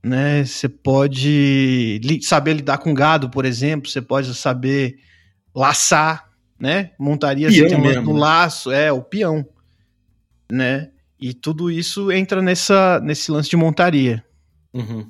[0.06, 0.46] né?
[0.46, 3.90] Você pode li- saber lidar com gado, por exemplo.
[3.90, 4.98] Você pode saber
[5.54, 6.92] laçar, né?
[7.00, 8.20] Montaria Peão você tem no né?
[8.20, 9.46] laço, é o peão,
[10.52, 10.90] né?
[11.20, 14.24] E tudo isso entra nessa nesse lance de montaria,
[14.74, 15.08] Uhum.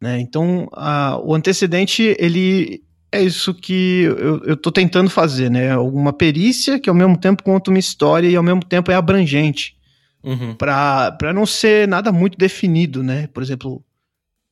[0.00, 0.18] né?
[0.18, 4.02] Então, a- o antecedente ele é isso que
[4.42, 5.70] eu, tô tentando fazer, né?
[5.70, 9.76] Alguma perícia que ao mesmo tempo conta uma história e ao mesmo tempo é abrangente
[10.24, 10.54] Uhum.
[10.56, 13.28] para para não ser nada muito definido, né?
[13.28, 13.84] Por exemplo,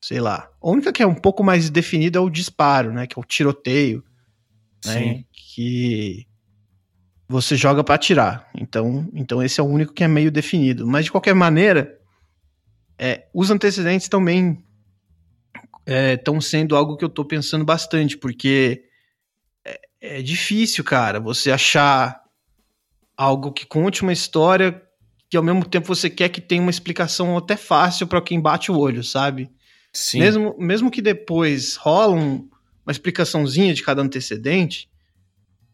[0.07, 3.07] sei lá, a única que é um pouco mais definida é o disparo, né?
[3.07, 4.03] Que é o tiroteio,
[4.85, 4.99] né?
[4.99, 5.25] Sim.
[5.33, 6.27] Que
[7.27, 8.47] você joga para atirar.
[8.53, 10.85] Então, então esse é o único que é meio definido.
[10.85, 11.99] Mas de qualquer maneira,
[12.99, 14.63] é, os antecedentes também
[15.87, 18.83] estão sendo algo que eu tô pensando bastante, porque
[19.65, 19.79] é,
[20.19, 22.21] é difícil, cara, você achar
[23.17, 24.79] algo que conte uma história
[25.31, 28.71] que ao mesmo tempo você quer que tenha uma explicação até fácil para quem bate
[28.71, 29.49] o olho, sabe?
[29.97, 30.19] Sim.
[30.19, 32.47] Mesmo, mesmo que depois rola um-
[32.85, 34.89] uma explicaçãozinha de cada antecedente,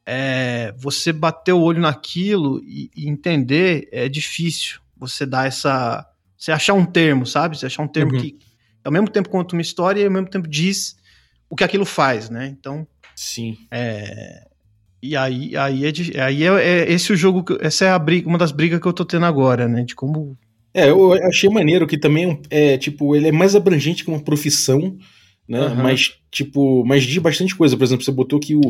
[0.06, 4.80] é, você bater o olho naquilo e, e entender é difícil.
[4.98, 6.08] Você dar essa.
[6.38, 7.58] Você achar um termo, sabe?
[7.58, 8.20] Você achar um termo Uhum.
[8.22, 8.38] que
[8.84, 10.96] ao mesmo tempo conta uma história e ao mesmo tempo diz
[11.50, 12.48] o que aquilo faz, né?
[12.48, 12.88] Então.
[13.16, 13.58] Sim.
[13.70, 14.48] É,
[15.02, 16.48] e aí, aí, é, aí é,
[16.84, 19.04] é esse o jogo, que- essa é a briga, uma das brigas que eu tô
[19.06, 19.84] tendo agora, né?
[19.84, 20.38] De como.
[20.74, 24.24] É, eu achei maneiro que também é é, tipo, ele é mais abrangente que uma
[24.24, 24.98] profissão,
[25.48, 25.60] né?
[25.60, 25.84] Aham.
[25.84, 27.76] Mas, tipo, mas diz bastante coisa.
[27.76, 28.62] Por exemplo, você botou que o,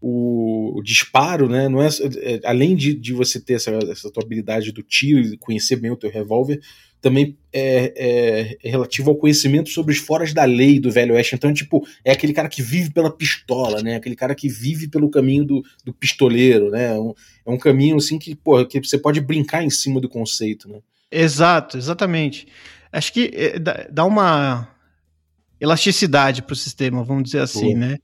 [0.00, 1.68] o, o disparo, né?
[1.68, 1.88] Não é,
[2.22, 5.90] é, além de, de você ter essa, essa tua habilidade do tiro e conhecer bem
[5.90, 6.60] o teu revólver,
[7.00, 11.34] também é, é- é relativo ao conhecimento sobre os foras da lei do Velho Oeste.
[11.34, 13.96] Então, tipo, é aquele cara que vive pela pistola, né?
[13.96, 16.94] Aquele cara que vive pelo caminho do, do pistoleiro, né?
[16.94, 17.12] É um,
[17.46, 20.78] é um caminho, assim, que, porra, que você pode brincar em cima do conceito, né?
[21.10, 22.46] Exato, exatamente.
[22.92, 24.68] Acho que é, dá, uma
[25.60, 27.78] elasticidade pro sistema, vamos dizer assim, Boa.
[27.78, 27.98] né?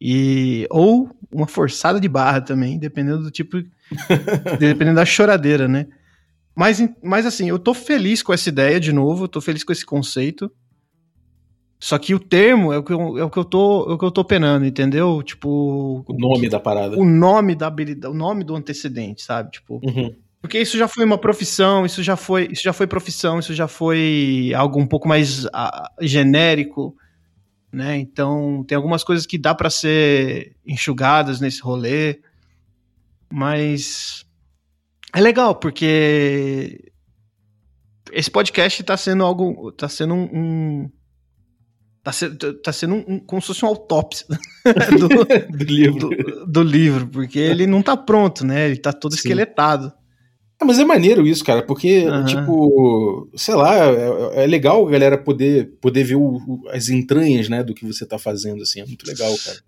[0.00, 3.58] E, ou uma forçada de barra também, dependendo do tipo.
[4.58, 5.86] dependendo da choradeira, né?
[6.54, 9.86] Mas, mas assim, eu tô feliz com essa ideia de novo, tô feliz com esse
[9.86, 10.50] conceito.
[11.78, 13.98] Só que o termo é o que eu, é o que eu, tô, é o
[13.98, 15.20] que eu tô penando, entendeu?
[15.22, 16.04] Tipo.
[16.06, 16.96] O nome da parada.
[16.96, 19.50] O nome da habilidade, o nome do antecedente, sabe?
[19.50, 19.80] Tipo.
[19.84, 20.14] Uhum.
[20.42, 23.68] Porque isso já foi uma profissão, isso já foi, isso já foi profissão, isso já
[23.68, 25.50] foi algo um pouco mais uh,
[26.00, 26.96] genérico,
[27.72, 27.96] né?
[27.96, 32.20] Então tem algumas coisas que dá para ser enxugadas nesse rolê,
[33.32, 34.26] mas
[35.14, 36.92] é legal porque
[38.10, 40.90] esse podcast está sendo algo, está sendo um, um
[42.02, 44.26] Tá, sendo, tá sendo um, como se fosse uma autópsia
[44.98, 45.08] do,
[45.56, 46.08] do livro.
[46.08, 48.66] Do, do, livro, porque ele não tá pronto, né?
[48.66, 49.18] Ele tá todo Sim.
[49.18, 49.92] esqueletado.
[50.62, 52.24] Ah, mas é maneiro isso, cara, porque, uhum.
[52.24, 57.48] tipo, sei lá, é, é, legal a galera poder, poder ver o, o, as entranhas,
[57.48, 59.58] né, do que você tá fazendo, assim, é muito legal, cara.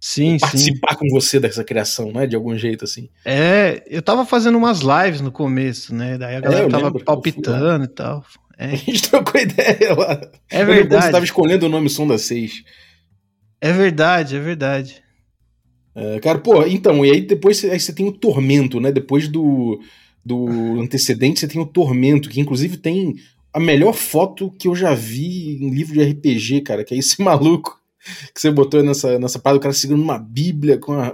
[0.00, 0.96] Sim, Participar sim.
[1.00, 3.10] com você dessa criação, né, de algum jeito, assim.
[3.26, 7.84] É, eu tava fazendo umas lives no começo, né, daí a galera é, tava palpitando
[7.84, 8.24] e tal.
[8.56, 8.68] É.
[8.72, 10.18] A gente trocou ideia lá.
[10.50, 11.04] É verdade.
[11.04, 12.64] Você tava escolhendo o nome Som da 6.
[13.60, 15.02] É verdade, é verdade.
[15.94, 19.78] É, cara, pô, então, e aí depois aí você tem o Tormento, né, depois do
[20.28, 23.16] do antecedente, você tem o Tormento, que inclusive tem
[23.52, 27.20] a melhor foto que eu já vi em livro de RPG, cara, que é esse
[27.22, 27.78] maluco
[28.34, 31.12] que você botou nessa, nessa parada, o cara segurando uma bíblia com a,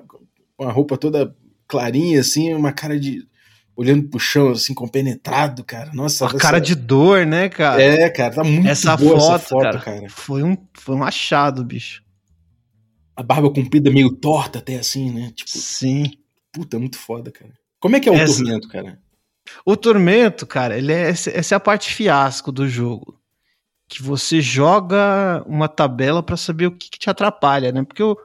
[0.57, 1.35] com a roupa toda
[1.67, 3.27] clarinha, assim, uma cara de.
[3.75, 5.91] olhando pro chão, assim, compenetrado, cara.
[5.95, 6.27] Nossa.
[6.27, 6.39] A essa...
[6.39, 7.83] cara de dor, né, cara?
[7.83, 10.09] É, cara, tá muito essa boa foto, essa foto, cara, cara.
[10.09, 12.03] Foi um, foi um achado, bicho.
[13.17, 15.33] A barba comprida meio torta, até assim, né?
[15.35, 16.05] Tipo, Sim.
[16.53, 17.53] Puta, muito foda, cara.
[17.85, 18.43] Como é que é o essa...
[18.43, 18.99] tormento, cara?
[19.63, 23.21] O tormento, cara, ele é, essa é a parte fiasco do jogo.
[23.87, 27.85] Que você joga uma tabela para saber o que, que, te atrapalha, né?
[27.85, 28.17] Porque o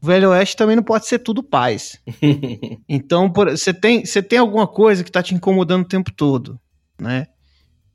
[0.00, 2.00] Velho Oeste também não pode ser tudo paz.
[2.88, 6.58] então, você tem, tem alguma coisa que tá te incomodando o tempo todo,
[6.98, 7.26] né?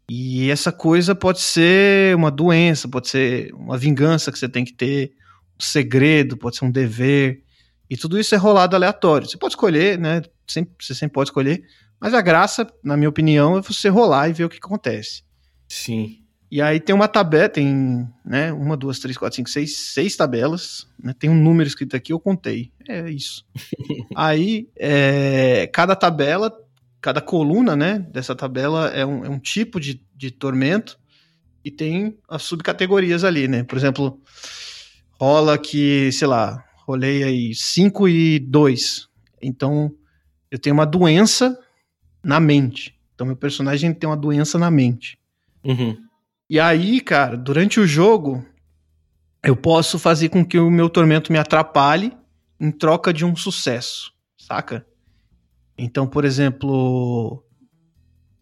[0.08, 4.74] E essa coisa pode ser uma doença, pode ser uma vingança que você tem que
[4.74, 5.14] ter,
[5.60, 7.42] um segredo, pode ser um dever.
[7.90, 9.28] E tudo isso é rolado aleatório.
[9.28, 10.22] Você pode escolher, né?
[10.48, 11.64] Sempre, você sempre pode escolher
[12.00, 15.24] mas a graça, na minha opinião, é você rolar e ver o que acontece.
[15.68, 16.20] Sim.
[16.50, 20.88] E aí tem uma tabela, tem né, uma, duas, três, quatro, cinco, seis, seis tabelas.
[21.02, 22.72] Né, tem um número escrito aqui, eu contei.
[22.88, 23.46] É isso.
[24.16, 26.54] aí, é, cada tabela,
[27.02, 30.98] cada coluna né, dessa tabela é um, é um tipo de, de tormento
[31.66, 33.64] e tem as subcategorias ali, né?
[33.64, 34.22] Por exemplo,
[35.20, 39.10] rola que, sei lá, rolei aí 5 e 2.
[39.42, 39.92] Então,
[40.50, 41.60] eu tenho uma doença
[42.24, 42.98] na mente.
[43.14, 45.20] Então, meu personagem tem uma doença na mente.
[45.64, 45.98] Uhum.
[46.50, 48.46] E aí, cara, durante o jogo,
[49.44, 52.14] eu posso fazer com que o meu tormento me atrapalhe
[52.60, 54.86] em troca de um sucesso, saca?
[55.78, 57.44] Então, por exemplo.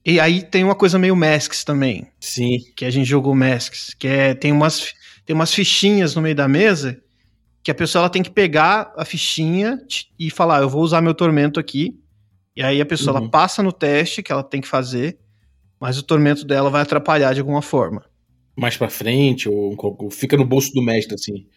[0.05, 2.07] E aí tem uma coisa meio Masks também.
[2.19, 2.59] Sim.
[2.75, 3.95] Que a gente jogou Masks.
[3.97, 4.33] Que é.
[4.35, 4.93] Tem umas,
[5.25, 7.01] tem umas fichinhas no meio da mesa
[7.65, 9.79] que a pessoa ela tem que pegar a fichinha
[10.19, 11.99] e falar: eu vou usar meu tormento aqui
[12.55, 13.23] e aí a pessoa uhum.
[13.23, 15.17] ela passa no teste que ela tem que fazer,
[15.79, 18.05] mas o tormento dela vai atrapalhar de alguma forma.
[18.55, 21.47] Mais para frente ou, ou fica no bolso do mestre assim.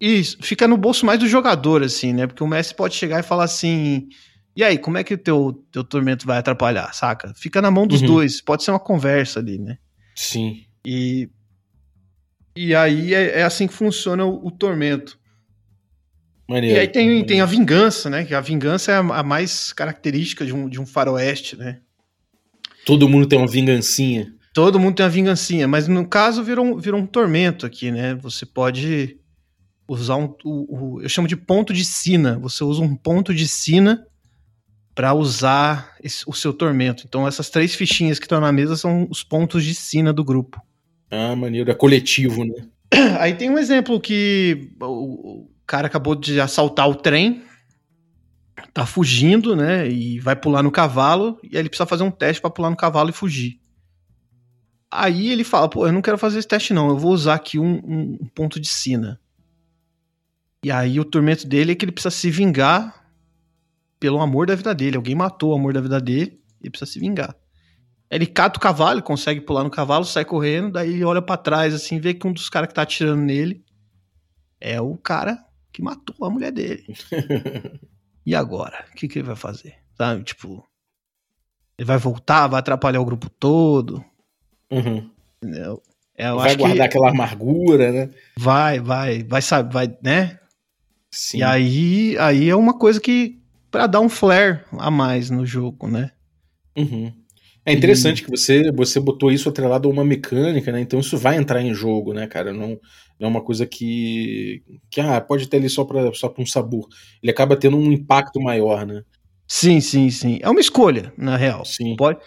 [0.00, 2.28] Isso, fica no bolso mais do jogador assim, né?
[2.28, 4.06] Porque o mestre pode chegar e falar assim:
[4.54, 7.34] "E aí, como é que o teu teu tormento vai atrapalhar?", saca?
[7.34, 8.06] Fica na mão dos uhum.
[8.06, 9.78] dois, pode ser uma conversa ali, né?
[10.14, 10.62] Sim.
[10.86, 11.28] E
[12.54, 15.18] e aí é, é assim que funciona o, o tormento.
[16.48, 18.24] Maneiro, e aí tem, tem a vingança, né?
[18.24, 21.80] Que a vingança é a, a, mais característica de um, de um faroeste, né?
[22.84, 24.32] Todo mundo tem uma vingancinha.
[24.54, 28.14] Todo mundo tem uma vingancinha, mas no caso virou um, virou um tormento aqui, né?
[28.16, 29.18] Você pode
[29.88, 30.34] usar um.
[30.44, 32.38] O, o, eu chamo de ponto de sina.
[32.38, 34.06] Você usa um ponto de sina
[34.94, 37.04] para usar esse, o seu tormento.
[37.06, 40.60] Então essas três fichinhas que estão na mesa são os pontos de sina do grupo.
[41.10, 41.70] Ah, maneiro.
[41.70, 42.54] É coletivo, né?
[43.18, 47.44] Aí tem um exemplo que o, cara acabou de assaltar o trem,
[48.72, 49.88] tá fugindo, né?
[49.88, 52.76] E vai pular no cavalo, e aí ele precisa fazer um teste para pular no
[52.76, 53.60] cavalo e fugir.
[54.90, 57.58] Aí ele fala, pô, eu não quero fazer esse teste não, eu vou usar aqui
[57.58, 59.20] um, um, ponto de sina.
[60.64, 63.04] E aí o tormento dele é que ele precisa se vingar
[63.98, 64.96] pelo amor da vida dele.
[64.96, 67.36] Alguém matou o amor da vida dele, ele precisa se vingar.
[68.08, 71.74] Ele cata o cavalo, consegue pular no cavalo, sai correndo, daí ele olha para trás
[71.74, 73.64] assim, vê que um dos caras que tá atirando nele
[74.60, 75.44] é o cara
[75.76, 76.86] que matou a mulher dele.
[78.24, 78.86] e agora?
[78.90, 79.74] O que, que ele vai fazer?
[79.94, 80.24] Sabe?
[80.24, 80.66] Tipo,
[81.76, 84.02] ele vai voltar, vai atrapalhar o grupo todo.
[84.70, 85.10] Uhum.
[85.36, 85.82] Entendeu?
[86.14, 86.82] É, vai guardar que...
[86.82, 88.10] aquela amargura, né?
[88.38, 90.40] Vai, vai, vai, sabe, vai, né?
[91.10, 91.38] Sim.
[91.38, 93.38] E aí, aí é uma coisa que
[93.70, 96.10] para dar um flare a mais no jogo, né?
[96.74, 97.12] Uhum.
[97.66, 100.80] É interessante que você, você botou isso atrelado a uma mecânica, né?
[100.80, 102.52] Então isso vai entrar em jogo, né, cara?
[102.52, 102.78] Não,
[103.18, 106.46] não é uma coisa que, que ah, pode ter ali só para só pra um
[106.46, 106.86] sabor.
[107.20, 109.02] Ele acaba tendo um impacto maior, né?
[109.48, 110.38] Sim, sim, sim.
[110.40, 111.64] É uma escolha, na real.
[111.64, 111.96] Sim.
[111.96, 112.20] Pode,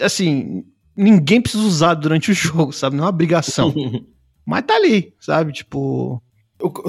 [0.00, 2.94] assim, ninguém precisa usar durante o jogo, sabe?
[2.96, 3.74] Não é uma obrigação.
[4.46, 5.52] Mas tá ali, sabe?
[5.52, 6.22] Tipo,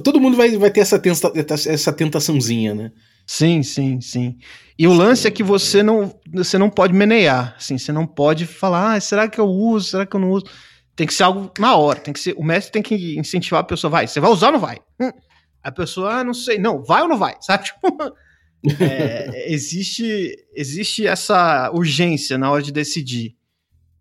[0.03, 2.91] Todo mundo vai, vai ter essa, tenta, essa tentaçãozinha, né?
[3.25, 4.37] Sim, sim, sim.
[4.77, 8.45] E o lance é que você não, você não pode menear, assim, você não pode
[8.45, 10.45] falar, ah, será que eu uso, será que eu não uso?
[10.95, 13.63] Tem que ser algo na hora, tem que ser, o mestre tem que incentivar a
[13.63, 14.77] pessoa, vai, você vai usar ou não vai?
[15.01, 15.11] Hum.
[15.63, 17.65] A pessoa, ah, não sei, não, vai ou não vai, sabe?
[18.65, 23.35] Tipo, é, existe, existe essa urgência na hora de decidir.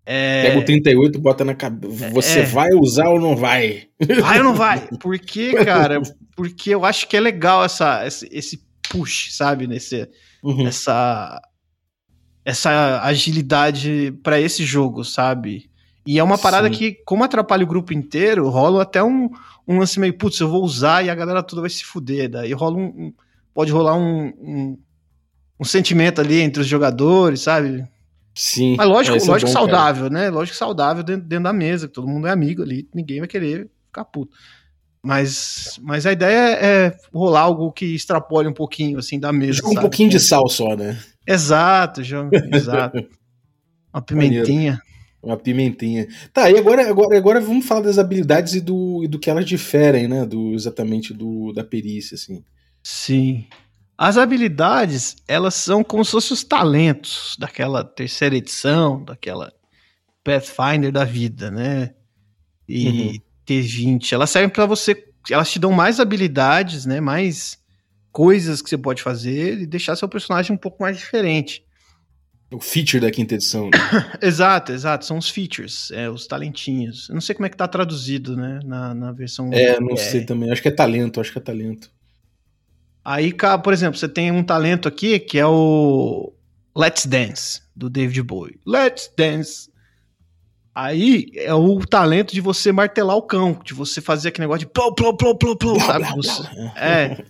[0.06, 2.10] É, Pega o 38 bota na cabeça.
[2.10, 2.42] Você É.
[2.44, 3.88] vai usar ou não vai?
[4.20, 4.88] Vai ou não vai?
[5.00, 6.00] Por quê, cara?
[6.36, 8.63] Porque eu acho que é legal essa, esse, esse
[8.98, 9.66] push, sabe?
[9.66, 10.08] Nesse,
[10.42, 10.66] Uhum.
[10.66, 11.40] essa,
[12.44, 15.70] essa agilidade pra esse jogo, sabe?
[16.06, 16.74] E é uma parada Sim.
[16.74, 19.30] que, como atrapalha o grupo inteiro, rola até um,
[19.66, 22.28] um lance meio, putz, eu vou usar e a galera toda vai se fuder.
[22.28, 22.84] Daí rola um.
[22.84, 23.14] um-
[23.54, 24.78] pode rolar um, um,
[25.60, 27.86] um sentimento ali entre os jogadores, sabe?
[28.34, 28.74] Sim.
[28.76, 29.66] Mas lógico, É, é lógico bom, cara.
[29.66, 30.28] saudável, né?
[30.28, 33.70] Lógico saudável dentro, dentro da mesa, que todo mundo é amigo ali, ninguém vai querer
[33.86, 34.36] ficar puto.
[35.04, 39.58] Mas, mas a ideia é rolar algo que extrapole um pouquinho, assim, da mesa.
[39.58, 40.98] Joga um pouquinho de sal só, né?
[41.26, 43.06] Exato, João, exato.
[43.92, 44.80] Uma pimentinha.
[45.22, 46.08] Uma pimentinha.
[46.32, 49.44] Tá, e agora, agora, agora vamos falar das habilidades e do, e do que elas
[49.44, 50.24] diferem, né?
[50.24, 52.42] Do, exatamente do, da perícia, assim.
[52.82, 53.46] Sim.
[53.96, 59.52] As habilidades, elas são como se fossem os talentos daquela terceira edição, daquela
[60.24, 61.94] Pathfinder da vida, né?
[62.66, 63.18] E Uhum.
[63.46, 64.12] T20.
[64.12, 65.04] Elas servem pra você.
[65.30, 67.00] Elas te dão mais habilidades, né?
[67.00, 67.58] Mais
[68.12, 71.64] coisas que você pode fazer e deixar seu personagem um pouco mais diferente.
[72.52, 73.70] O feature da quinta edição.
[73.70, 73.78] né?
[74.22, 75.04] Exato, exato.
[75.04, 77.08] São os features, é, os talentinhos.
[77.08, 78.60] Eu não sei como é que tá traduzido, né?
[78.64, 79.50] Na, na versão.
[79.52, 79.98] É, não BR.
[79.98, 80.52] sei também.
[80.52, 81.90] Acho que é talento, acho que é talento.
[83.04, 86.32] Aí, por exemplo, você tem um talento aqui que é o
[86.76, 88.58] Let's Dance, do David Bowie.
[88.64, 89.68] Let's Dance.
[90.74, 94.72] Aí é o talento de você martelar o cão, de você fazer aquele negócio de
[94.72, 96.04] plou, plou, plou, plou, plou, sabe?
[96.16, 96.42] Você-.
[96.74, 97.24] É.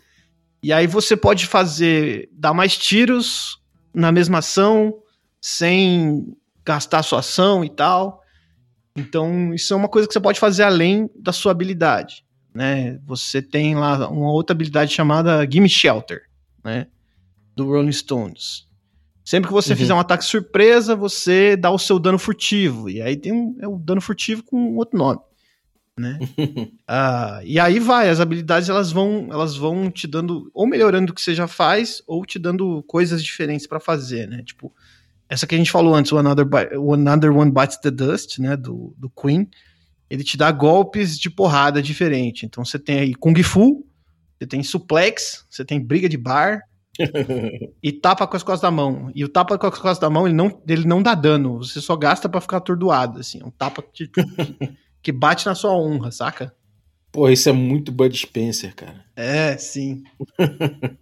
[0.62, 3.60] E aí você pode fazer, dar mais tiros
[3.92, 4.94] na mesma ação,
[5.38, 8.22] sem gastar sua ação e tal.
[8.96, 12.98] Então, isso é uma coisa que você pode fazer além da sua habilidade, né?
[13.04, 16.22] Você tem lá uma outra habilidade chamada Gimme Shelter,
[16.64, 16.86] né?
[17.54, 18.66] Do Rolling Stones.
[19.24, 19.78] Sempre que você Uhum.
[19.78, 22.90] fizer um ataque surpresa, você dá o seu dano furtivo.
[22.90, 25.18] E aí tem um, é o dano furtivo com outro nome,
[25.98, 26.18] né?
[26.86, 31.14] Ah, e aí vai, as habilidades elas vão, elas vão te dando, ou melhorando o
[31.14, 34.42] que você já faz, ou te dando coisas diferentes pra fazer, né?
[34.44, 34.70] Tipo,
[35.28, 36.46] essa que a gente falou antes, o Another,
[36.78, 38.56] o Another One Bites the Dust, né?
[38.58, 39.48] Do, do Queen,
[40.10, 42.44] ele te dá golpes de porrada diferente.
[42.44, 43.86] Então você tem aí Kung Fu,
[44.38, 46.60] você tem suplex, você tem briga de bar,
[47.82, 49.10] e tapa com as costas da mão.
[49.14, 51.58] E o tapa com as costas da mão, ele não, ele não dá dano.
[51.58, 53.40] Você só gasta pra ficar atordoado, assim.
[53.42, 54.10] É um tapa que,
[55.02, 56.54] que bate na sua honra, saca?
[57.10, 59.04] Pô, isso é muito Bud Spencer, cara.
[59.14, 60.02] É, sim.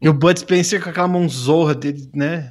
[0.01, 2.49] e o Bud Spencer com aquela mãozorra dele, né?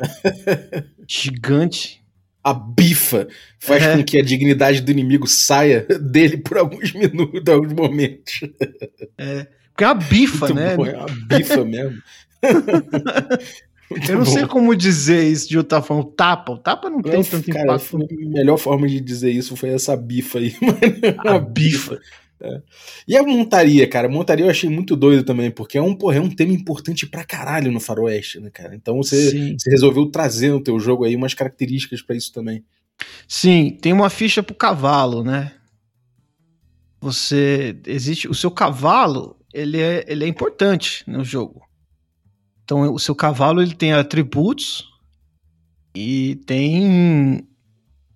[1.07, 2.01] Gigante.
[2.43, 3.27] A bifa
[3.59, 3.95] faz É.
[3.95, 8.39] com que a dignidade do inimigo saia dele por alguns minutos, alguns momentos.
[9.67, 10.75] Porque é uma bifa, Muito né?
[10.75, 12.01] bom, é uma bifa mesmo.
[14.09, 16.03] Eu não sei como dizer isso de outra forma.
[16.03, 16.53] O tapa.
[16.53, 17.97] O tapa não tem Não, tanto cara, impacto.
[17.97, 20.55] a melhor forma de dizer isso foi essa bifa aí.
[21.27, 21.99] A bifa.
[23.07, 24.07] E a montaria, cara?
[24.07, 27.05] A montaria eu achei muito doido também, porque é um, porra, é um tema importante
[27.05, 28.75] pra caralho no faroeste, né, cara?
[28.75, 32.63] Então você, você resolveu trazer no teu jogo aí umas características pra isso também.
[33.27, 35.51] Sim, tem uma ficha pro cavalo, né?
[36.99, 41.61] Você existe o seu cavalo, ele é, ele é importante no jogo.
[42.71, 44.89] Então o seu cavalo ele tem atributos
[45.93, 47.45] e tem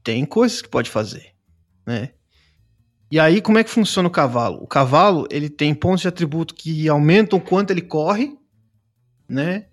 [0.01, 1.33] tem coisas que pode fazer,
[1.85, 2.11] né?
[3.11, 4.63] E aí como é que funciona o cavalo?
[4.63, 8.33] O cavalo ele tem pontos de atributo que aumentam o quanto ele corre,
[9.27, 9.65] né?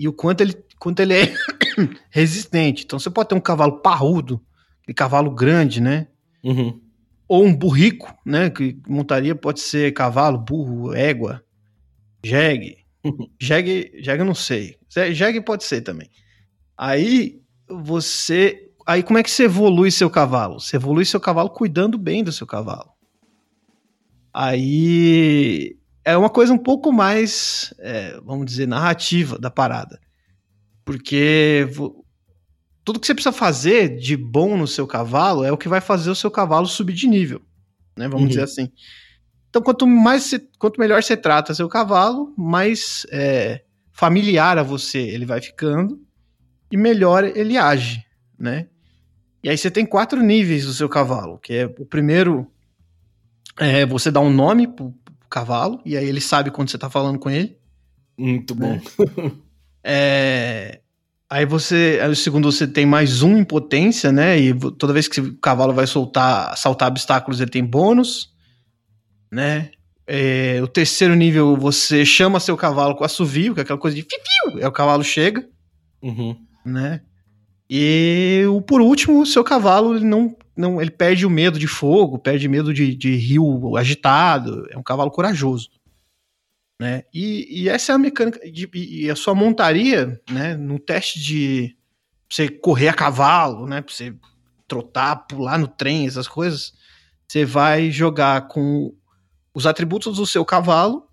[0.00, 1.34] E o quanto ele quanto ele é
[2.08, 2.84] resistente.
[2.86, 4.40] Então você pode ter um cavalo parrudo,
[4.80, 6.08] aquele cavalo grande, né?
[6.42, 6.80] Uhum.
[7.28, 8.48] Ou um burrico, né?
[8.48, 11.44] Que montaria pode ser cavalo, burro, égua,
[12.24, 12.81] jegue.
[13.40, 14.76] Jegue, jegue eu não sei.
[15.12, 16.08] Jegue pode ser também.
[16.76, 18.68] Aí você.
[18.86, 20.58] Aí como é que você evolui seu cavalo?
[20.60, 22.90] Você evolui seu cavalo cuidando bem do seu cavalo.
[24.34, 30.00] Aí é uma coisa um pouco mais, é, vamos dizer, narrativa da parada.
[30.84, 31.68] Porque
[32.84, 36.10] tudo que você precisa fazer de bom no seu cavalo é o que vai fazer
[36.10, 37.40] o seu cavalo subir de nível,
[37.96, 38.06] né?
[38.08, 38.28] Vamos Uhum.
[38.28, 38.68] dizer assim.
[39.52, 43.60] Então, quanto mais quanto melhor você trata seu cavalo, mais é,
[43.92, 46.00] familiar a você ele vai ficando
[46.70, 48.02] e melhor ele age,
[48.38, 48.68] né?
[49.44, 52.50] E aí você tem quatro níveis do seu cavalo, que é o primeiro
[53.58, 54.90] é você dá um nome pro,
[55.20, 57.58] pro cavalo e aí ele sabe quando você tá falando com ele.
[58.16, 58.80] Muito bom.
[59.84, 60.80] É,
[61.28, 61.98] Aí você.
[62.00, 64.38] Aí o segundo você tem mais um em potência, né?
[64.38, 68.31] E toda vez que o cavalo vai soltar, saltar obstáculos, ele tem bônus,
[69.32, 69.70] né?
[70.06, 74.02] É, o terceiro nível você chama seu cavalo com assovio, que é aquela coisa de
[74.02, 75.48] fiu, aí o cavalo chega,
[76.02, 76.36] Uhum.
[76.66, 77.00] né?
[77.70, 81.66] E o por último, o seu cavalo ele não, não ele perde o medo de
[81.66, 85.70] fogo, perde medo de, de rio agitado, é um cavalo corajoso,
[86.80, 87.04] né?
[87.14, 90.56] E, e essa é a mecânica de- e, a sua montaria, né?
[90.56, 91.76] No teste de
[92.28, 93.80] você correr a cavalo, né?
[93.80, 94.14] Pra você
[94.66, 96.72] trotar, pular no trem, essas coisas,
[97.28, 98.92] você vai jogar com
[99.54, 101.06] os atributos do seu cavalo,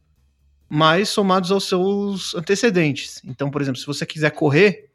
[0.69, 3.21] mais somados aos seus antecedentes.
[3.25, 4.91] Então, por exemplo, se você quiser correr,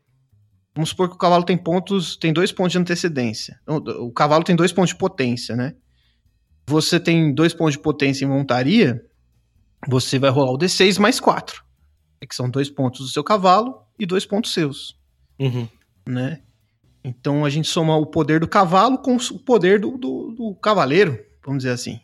[0.74, 3.60] vamos supor que o cavalo tem pontos, tem dois pontos de antecedência.
[3.66, 5.74] O, o cavalo tem dois pontos de potência, né?
[6.66, 9.04] Você tem dois pontos de potência em montaria,
[9.86, 11.62] você vai rolar o D6 mais 4.
[12.26, 14.98] Que são dois pontos do seu cavalo e dois pontos seus,
[15.38, 15.68] Uhum.
[16.08, 16.40] né?
[17.04, 21.18] Então a gente soma o poder do cavalo com o poder do, do, do cavaleiro,
[21.44, 22.00] vamos dizer assim?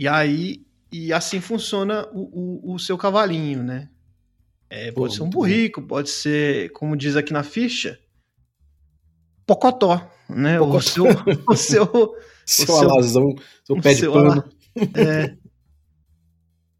[0.00, 3.88] E aí, e assim funciona o, o, o seu cavalinho, né?
[4.70, 7.98] É, Pô, pode ser um burrico, pode ser, como diz aqui na ficha,
[9.46, 10.60] pocotó, né?
[10.60, 10.80] O Pocotó.
[10.82, 11.04] seu,
[11.48, 11.86] o seu,
[12.46, 13.34] Seu seu- alazão,
[13.64, 14.30] seu o pé de seu pano.
[14.32, 14.48] ala-
[14.96, 15.36] é,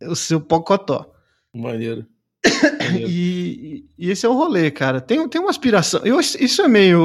[0.08, 1.12] o seu pocotó.
[1.54, 2.06] Maneiro.
[2.82, 3.08] Maneiro.
[3.08, 5.00] E, e esse é o rolê, cara.
[5.00, 6.00] Tem, tem uma aspiração.
[6.04, 7.00] Eu, isso é meio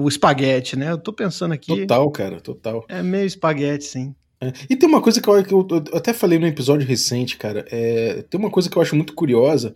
[0.00, 0.90] o espaguete, né?
[0.90, 1.82] Eu tô pensando aqui.
[1.82, 2.84] Total, cara, total.
[2.88, 4.14] É meio espaguete, sim.
[4.40, 4.52] É.
[4.70, 7.66] E tem uma coisa que eu, que eu- até falei no episódio recente, cara.
[7.70, 9.74] é, tem uma coisa que eu acho muito curiosa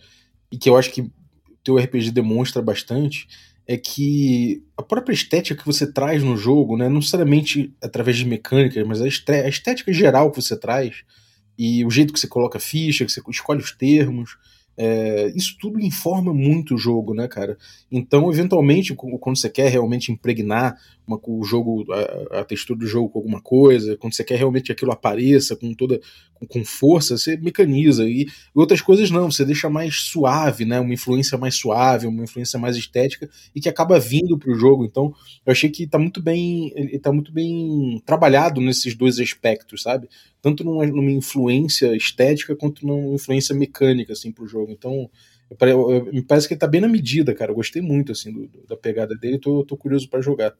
[0.50, 1.10] e que eu acho que
[1.62, 3.26] teu RPG demonstra bastante
[3.66, 8.26] é que a própria estética que você traz no jogo, né, não necessariamente através de
[8.26, 9.08] mecânicas, mas a
[9.48, 11.02] estética geral que você traz
[11.58, 14.36] e o jeito que você coloca a ficha, que você escolhe os termos,
[14.76, 17.56] é, isso tudo informa muito o jogo, né, cara?
[17.90, 23.08] Então, eventualmente, quando você quer realmente impregnar uma- o jogo, a, a textura do jogo
[23.10, 26.00] com alguma coisa, quando você quer realmente que aquilo apareça com toda
[26.46, 28.04] com, força, você mecaniza.
[28.08, 30.80] E outras coisas não, você deixa mais suave, né?
[30.80, 34.84] Uma influência mais suave, uma influência mais estética e que acaba vindo pro jogo.
[34.84, 35.14] Então,
[35.44, 40.08] eu achei que tá muito bem, ele tá muito bem trabalhado nesses dois aspectos, sabe?
[40.42, 44.70] Tanto numa, numa influência estética quanto numa influência mecânica assim pro jogo.
[44.72, 45.08] Então,
[46.12, 47.50] me parece que ele tá bem na medida, cara.
[47.52, 50.54] Eu gostei muito assim do- da pegada dele, tô, tô curioso pra jogar.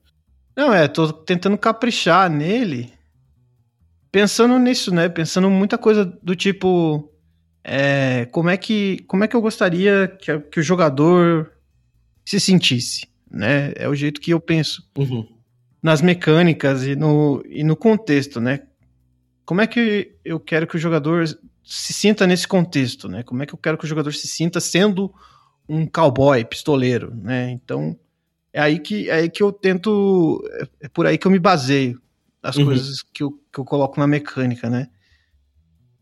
[0.56, 2.92] Não, é, tô tentando caprichar nele.
[4.14, 5.08] Pensando nisso, né?
[5.08, 7.10] Pensando muita coisa do tipo.
[7.64, 11.50] é, como, é que, como é que eu gostaria que, que o jogador
[12.24, 13.72] se sentisse, né?
[13.74, 15.26] É o jeito que eu penso Uhum.
[15.82, 18.60] nas mecânicas e no, e no contexto, né?
[19.44, 23.24] Como é que eu quero que o jogador se sinta nesse contexto, né?
[23.24, 25.12] Como é que eu quero que o jogador se sinta sendo
[25.68, 27.50] um cowboy, pistoleiro, né?
[27.50, 27.98] Então,
[28.52, 31.40] é aí que, é aí que eu tento, é- é por aí que eu me
[31.40, 32.00] baseio
[32.44, 32.66] das Uhum.
[32.66, 34.88] coisas que eu, que eu coloco na mecânica, né?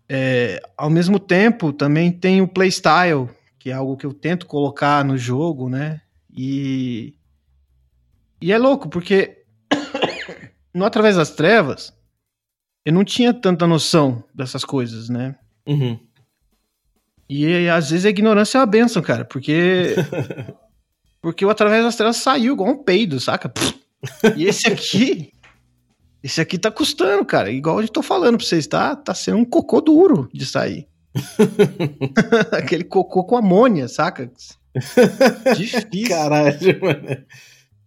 [0.08, 3.28] É, ao mesmo tempo, também tem o playstyle,
[3.60, 6.00] que é algo que eu tento colocar no jogo, né?
[6.36, 7.14] E,
[8.40, 9.44] e é louco, porque
[10.74, 11.96] no Através das Trevas,
[12.84, 15.36] eu não tinha tanta noção dessas coisas, né?
[15.64, 15.96] Uhum.
[17.30, 19.94] E às vezes a ignorância é uma benção, cara, porque.
[21.22, 23.52] porque o Através das Trevas saiu igual um peido, saca?
[24.36, 25.32] E esse aqui.
[26.22, 27.50] Esse aqui tá custando, cara.
[27.50, 30.86] Igual eu tô falando pra vocês, tá, tá sendo um cocô duro de sair.
[32.52, 34.30] Aquele cocô com amônia, saca?
[35.56, 36.08] Difícil.
[36.08, 37.24] Caralho, mano.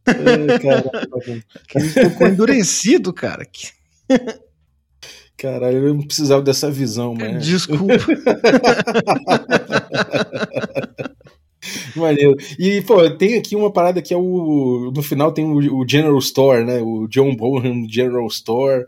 [0.08, 3.46] Ai, Caralho, Aquele cocô endurecido, cara.
[3.46, 3.72] Que-
[5.38, 7.40] caralho, eu não precisava dessa visão, mano.
[7.40, 7.94] Desculpa.
[11.96, 12.36] Maneiro.
[12.60, 14.92] E, pô, tem aqui uma parada que é o.
[14.94, 16.80] No final tem o, o General Store, né?
[16.82, 18.86] O John Bonham General Store,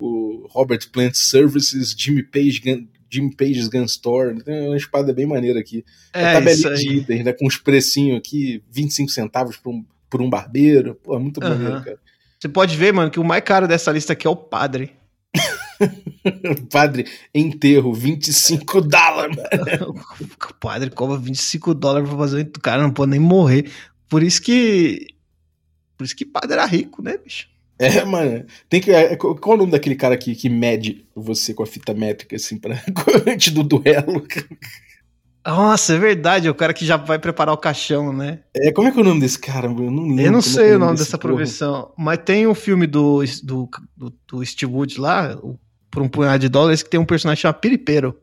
[0.00, 4.42] o Robert Plant Services, Jimmy Page Gun, Jimmy Page's Gun Store.
[4.42, 5.84] Tem uma espada bem maneira aqui.
[6.12, 7.32] a É, isso tabelinha de itens, né?
[7.32, 10.94] Com os precinhos aqui, 25 centavos por um, por um barbeiro.
[10.94, 11.98] Pô, é muito maneiro, cara.
[12.38, 14.92] Você pode ver, mano, que o mais caro dessa lista aqui é o padre.
[16.70, 19.36] Padre, enterro, 25 dólares.
[20.50, 23.70] o padre cobra 25 dólares pra fazer o cara não pode nem morrer.
[24.08, 25.08] Por isso que.
[25.96, 27.48] Por isso que padre era rico, né, bicho?
[27.78, 28.44] É, mano.
[28.68, 28.90] Tem que.
[28.90, 32.36] é, Qual é o nome daquele cara que, que mede você com a fita métrica,
[32.36, 32.74] assim, pra,
[33.26, 34.26] antes do duelo?
[35.46, 38.40] Nossa, é verdade, é o cara que já vai preparar o caixão, né?
[38.54, 39.68] É, como é que é o nome desse cara?
[39.68, 40.22] Eu não lembro.
[40.24, 43.24] Eu não é que é sei o nome dessa profissão, mas tem um filme do,
[43.42, 45.58] do, do, do Steve Wood lá, o-
[45.90, 48.16] por um punhado de dólares, que tem um personagem chamado Piripeiro,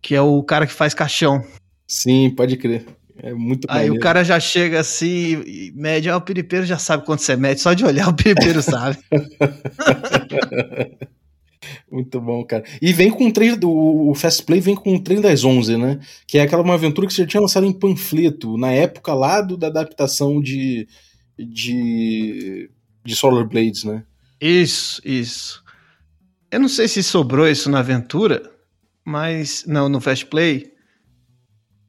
[0.00, 1.44] que é o cara que faz caixão.
[1.86, 2.86] Sim, pode crer.
[3.18, 3.96] É muito Aí maneiro.
[3.96, 7.60] o cara já chega assim e mede, ah, o Piripeiro já sabe quanto você mede,
[7.60, 8.98] só de olhar o Piripeiro sabe.
[11.90, 12.64] Muito bom, cara.
[12.82, 15.78] E vem com um trem do o Fast Play vem com um trem das 11,
[15.78, 15.98] né?
[16.26, 19.56] Que é aquela uma aventura que você tinha lançado em panfleto na época lá do,
[19.56, 20.86] da adaptação de
[21.38, 22.68] de
[23.04, 24.04] de Solar Blades, né?
[24.40, 25.63] Isso, isso.
[26.54, 28.48] Eu não sei se sobrou isso na aventura,
[29.04, 29.64] mas.
[29.66, 30.72] Não, no Fast Play.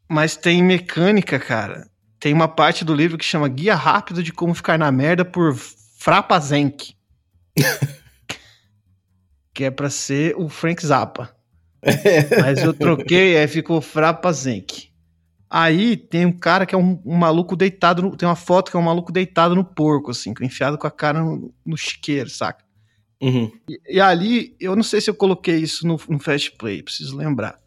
[0.09, 1.87] Mas tem mecânica, cara.
[2.19, 5.53] Tem uma parte do livro que chama Guia Rápido de Como Ficar na Merda por
[5.53, 6.95] Frapazenk.
[9.53, 11.29] que é pra ser o Frank Zappa.
[12.41, 14.89] Mas eu troquei, aí ficou Frapazenk.
[15.47, 18.77] Aí tem um cara que é um, um maluco deitado, no- tem uma foto que
[18.77, 22.64] é um maluco deitado no porco, assim, enfiado com a cara no, no chiqueiro, saca?
[23.25, 23.51] Uhum.
[23.67, 27.17] E, e ali, eu não sei se eu coloquei isso no, no Fast Play, preciso
[27.17, 27.59] lembrar.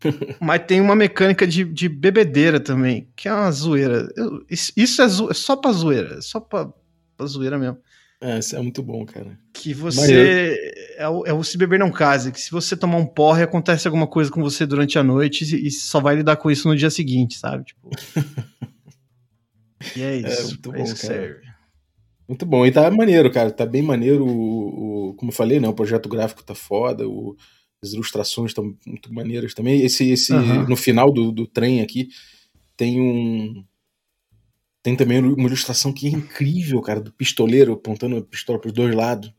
[0.40, 4.08] Mas tem uma mecânica de, de bebedeira também, que é uma zoeira.
[4.16, 6.72] Eu- isso isso é, zo- é só pra zoeira, é só pra,
[7.16, 7.78] pra zoeira mesmo.
[8.20, 9.38] É, isso é muito bom, cara.
[9.52, 10.56] Que você.
[10.96, 13.86] É o, é o se beber não case, que se você tomar um porre, acontece
[13.86, 16.74] alguma coisa com você durante a noite e, e só vai lidar com isso no
[16.76, 17.64] dia seguinte, sabe?
[17.64, 17.90] Tipo.
[19.96, 20.46] e é isso.
[20.48, 21.14] muito pra bom, isso cara.
[21.14, 21.47] serve.
[22.28, 22.66] Muito bom.
[22.66, 23.50] E tá maneiro, cara.
[23.50, 25.68] Tá bem maneiro o, o- como eu falei, né?
[25.68, 27.34] O projeto gráfico tá foda, o-
[27.82, 29.80] as ilustrações estão muito maneiras também.
[29.82, 30.66] Esse, esse Aham.
[30.68, 32.08] no final do, do trem aqui
[32.76, 33.64] tem um
[34.82, 38.94] tem também uma ilustração que é incrível, cara, do pistoleiro apontando a pistola pros dois
[38.94, 39.32] lados.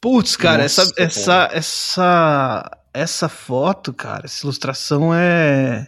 [0.00, 5.86] Putz, cara, Nossa, essa, essa, essa, essa foto, cara, essa ilustração é.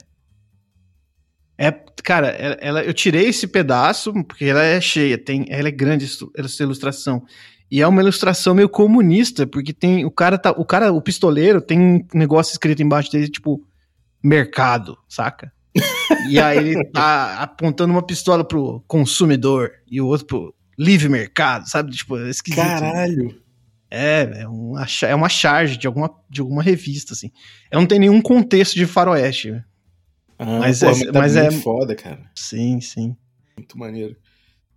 [1.57, 1.71] É,
[2.03, 6.05] cara, ela, ela- eu tirei esse pedaço porque ela é cheia, tem, ela é grande
[6.37, 7.23] essa- ilustração.
[7.71, 11.61] E é uma ilustração meio comunista, porque tem o cara tá, o cara, o pistoleiro
[11.61, 13.63] tem um negócio escrito embaixo dele tipo
[14.23, 15.53] mercado, saca?
[16.29, 21.69] e aí ele tá apontando uma pistola pro consumidor e o outro pro livre mercado,
[21.69, 21.93] sabe?
[21.93, 22.61] Tipo, é esquisito.
[22.61, 23.41] Caralho!
[23.89, 27.31] É, é uma, é uma charge de alguma, de alguma revista, assim.
[27.71, 29.63] Eu não tenho nenhum contexto de faroeste.
[30.43, 32.31] Ah, Mas pô, é- mas, tá mas muito é- foda, cara.
[32.35, 33.15] Sim, sim.
[33.59, 34.17] Muito maneiro.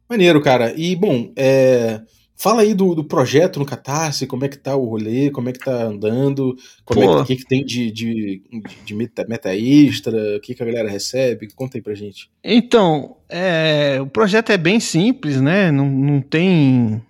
[0.10, 0.74] Maneiro, cara.
[0.78, 2.02] E, bom, é,
[2.36, 5.54] fala aí do, do projeto no Catarse, como é que tá o rolê, como é
[5.54, 6.54] que tá andando,
[6.84, 7.16] como é Pô.
[7.16, 8.44] que, o que, que tem de, de,
[8.84, 12.30] de meta, meta extra, o que, que a galera recebe, conta aí pra gente.
[12.44, 15.72] Então, é, o projeto é bem simples, né?
[15.72, 17.02] Não, não tem.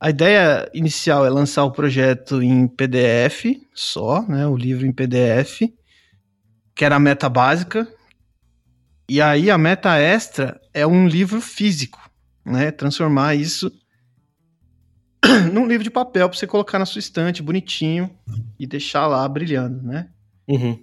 [0.00, 4.46] A ideia inicial é lançar o projeto em PDF só, né?
[4.46, 5.60] O livro em PDF,
[6.80, 7.86] que era a meta básica.
[9.06, 12.00] E aí a meta extra é um livro físico,
[12.42, 12.70] né?
[12.70, 13.70] Transformar isso
[15.52, 18.10] num livro de papel para você colocar na sua estante, bonitinho,
[18.58, 20.08] e deixar lá brilhando, né?
[20.48, 20.82] Uhum.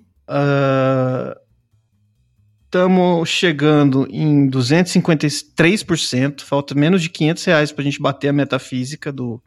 [2.65, 9.11] Estamos chegando em 253%, falta menos de 500 reais para a gente bater a metafísica
[9.11, 9.41] do.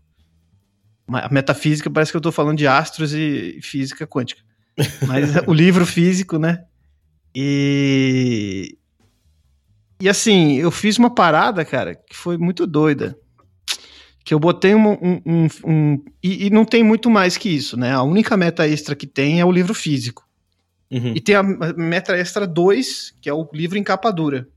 [1.13, 4.50] A metafísica parece que eu estou falando de astros e física quântica.
[5.07, 6.65] Mas o livro físico, né?
[7.35, 8.77] E.
[10.01, 13.17] E assim, eu fiz uma parada, cara, que foi muito doida.
[14.25, 14.93] Que eu botei um.
[14.93, 17.93] um, um- um- e, e não tem muito mais que isso, né?
[17.93, 20.27] A única meta extra que tem é o livro físico.
[20.91, 21.13] Uhum.
[21.15, 24.49] E tem a Meta Extra 2, que é o livro em capa dura.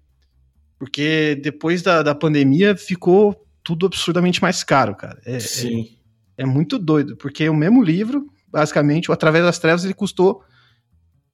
[0.79, 5.21] Porque depois da, da pandemia ficou tudo absurdamente mais caro, cara.
[5.25, 5.95] É, Sim.
[6.35, 10.43] é, é muito doido, porque o mesmo livro, basicamente, o Através das Trevas, ele custou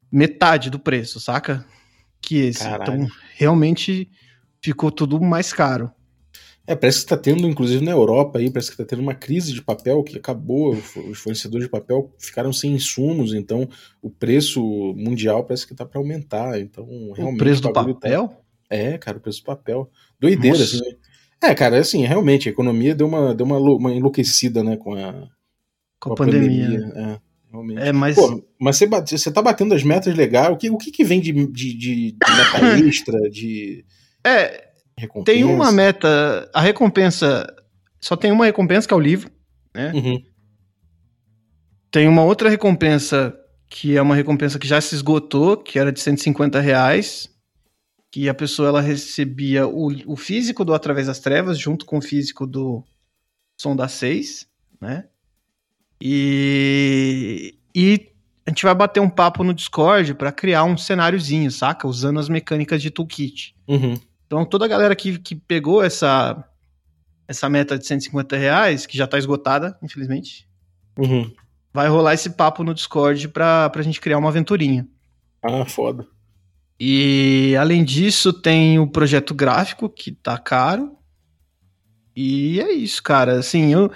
[0.09, 1.65] metade do preço, saca?
[2.22, 2.63] Que esse.
[2.63, 3.03] Caralho.
[3.03, 4.09] Então, realmente
[4.61, 5.91] ficou tudo mais caro.
[6.65, 9.51] É, parece que tá tendo, inclusive na Europa aí, parece que tá tendo uma crise
[9.53, 13.67] de papel que acabou, os fornecedores de papel ficaram sem insumos, então
[14.03, 14.61] o preço
[14.95, 17.36] mundial parece que tá para aumentar, então realmente...
[17.36, 18.43] o preço do tá- papel?
[18.70, 19.89] É, cara, o preço do papel.
[20.20, 20.76] Doideira, Nossa.
[20.76, 20.89] assim.
[20.89, 20.95] né?
[21.41, 25.28] É, cara, assim, realmente, a economia deu uma, deu uma, uma enlouquecida, né, com a,
[25.99, 26.79] Com a pandemia.
[26.79, 26.91] né?
[26.95, 27.19] É,
[27.51, 27.81] realmente.
[27.81, 28.15] É, mas.
[28.15, 31.03] Pô, mas você, bate- você tá batendo as metas legais, o que, o que, que
[31.03, 33.85] vem de, de, de, de meta extra, de
[34.23, 35.25] É, recompensa?
[35.37, 36.49] tem uma meta.
[36.53, 37.45] A recompensa.
[38.01, 39.29] Só tem uma recompensa, que é o livro.
[39.93, 40.23] Uhum.
[41.91, 43.35] Tem uma outra recompensa
[43.69, 47.29] que é uma recompensa que já se esgotou, que era de 150 reais,
[48.11, 52.01] que a pessoa ela recebia o, o físico do Através das Trevas junto com o
[52.01, 52.83] físico do
[53.59, 54.47] Som das Seis,
[54.81, 55.05] né?
[56.01, 58.09] E, e
[58.45, 61.87] a gente vai bater um papo no Discord para criar um cenáriozinho, saca?
[61.87, 63.55] Usando as mecânicas de toolkit.
[63.67, 63.99] Uhum.
[64.25, 66.43] Então toda a galera que, que pegou essa,
[67.27, 70.47] essa meta de 150 reais, que já tá esgotada, infelizmente,
[70.97, 71.31] Uhum.
[71.73, 74.87] vai rolar esse papo no Discord pra, pra gente criar uma aventurinha.
[75.41, 76.05] Ah, foda.
[76.79, 80.97] E além disso, tem o projeto gráfico, que tá caro.
[82.15, 83.39] E é isso, cara.
[83.39, 83.91] Assim, eu.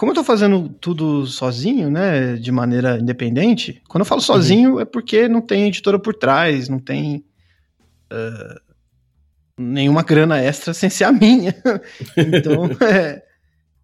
[0.00, 2.34] Como eu tô fazendo tudo sozinho, né?
[2.36, 6.78] De maneira independente, quando eu falo sozinho é porque não tem editora por trás, não
[6.78, 7.22] tem.
[8.10, 8.60] ah,
[9.58, 11.54] nenhuma grana extra sem ser a minha.
[12.16, 13.22] então, é,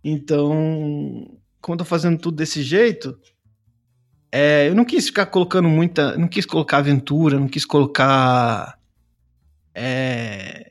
[0.02, 3.14] então, como eu tô fazendo tudo desse jeito,
[4.32, 6.16] é, eu não quis ficar colocando muita.
[6.16, 8.78] Não quis colocar aventura, não quis colocar.
[9.74, 10.65] é,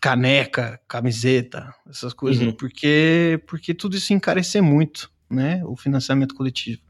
[0.00, 2.52] caneca, camiseta, essas coisas, Uhum.
[2.52, 5.62] porque, porque tudo isso encarecer muito, né?
[5.64, 6.80] O financiamento coletivo.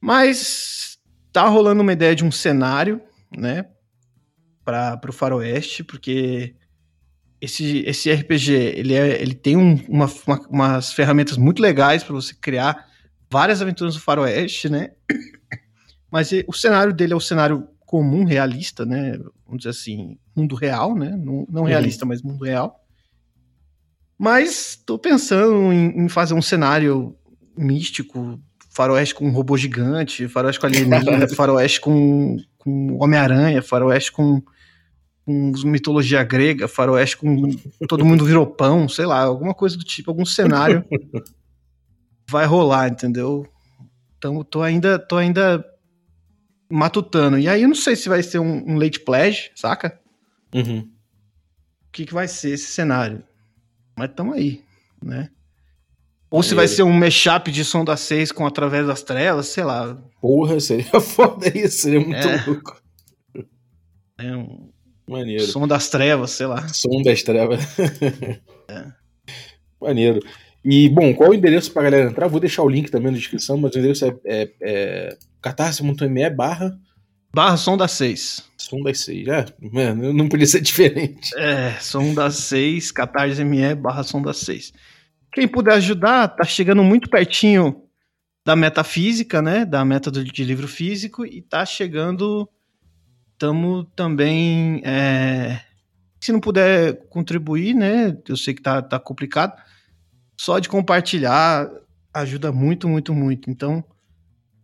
[0.00, 0.98] Mas
[1.32, 3.00] tá rolando uma ideia de um cenário,
[3.36, 3.66] né?
[4.64, 6.54] Para o Faroeste, porque
[7.40, 12.14] esse, esse RPG ele, é, ele tem um- uma- uma- umas ferramentas muito legais para
[12.14, 12.86] você criar
[13.30, 14.92] várias aventuras do Faroeste, né?
[16.10, 19.16] Mas o cenário dele é o cenário comum, realista, né?
[19.46, 21.16] Vamos dizer assim, mundo real, né?
[21.16, 22.84] Não, não realista, mas mundo real.
[24.18, 27.16] Mas tô pensando em, em fazer um cenário
[27.56, 34.42] místico, faroeste com um robô gigante, faroeste com alienígena, faroeste com, com Homem-Aranha, faroeste com,
[35.24, 37.48] com mitologia grega, faroeste com
[37.86, 40.84] todo mundo virou pão, sei lá, alguma coisa do tipo, algum cenário
[42.28, 43.46] vai rolar, entendeu?
[44.18, 45.64] Então tô ainda, tô ainda
[46.70, 47.38] matutando.
[47.38, 49.98] E aí eu não sei se vai ser um, um late pledge, saca?
[50.54, 50.80] Uhum.
[50.80, 53.22] O que, que vai ser esse cenário?
[53.96, 54.62] Mas tamo aí,
[55.02, 55.28] né?
[56.30, 59.62] Ou se vai ser um mashup de som das seis com Através das Trevas, sei
[59.62, 59.96] lá.
[60.20, 62.44] Porra, seria foda isso, seria muito É.
[62.44, 62.82] louco.
[64.18, 64.70] É um
[65.08, 65.44] Maneiro.
[65.44, 66.66] som das trevas, sei lá.
[66.68, 67.60] Som das trevas.
[69.80, 70.20] Maneiro.
[70.64, 72.26] E, bom, qual o endereço pra galera entrar?
[72.26, 76.78] Vou deixar o link também na descrição, mas o endereço é, é, é catarse.me barra
[77.34, 78.48] Barra som das seis.
[78.56, 79.26] som das seis.
[79.26, 81.36] É, mano, não podia ser diferente.
[81.36, 84.72] É, som das seis, catarse.me barra som das seis.
[85.32, 87.82] Quem puder ajudar, tá chegando muito pertinho
[88.46, 89.64] da meta física, né?
[89.64, 92.48] Da meta do, de livro físico e tá chegando.
[93.36, 94.80] Tamo também.
[94.84, 95.60] é,
[96.20, 98.16] se não puder contribuir, né?
[98.28, 99.60] Eu sei que tá, tá complicado.
[100.36, 101.70] Só de compartilhar
[102.12, 103.50] ajuda muito, muito, muito.
[103.50, 103.84] Então,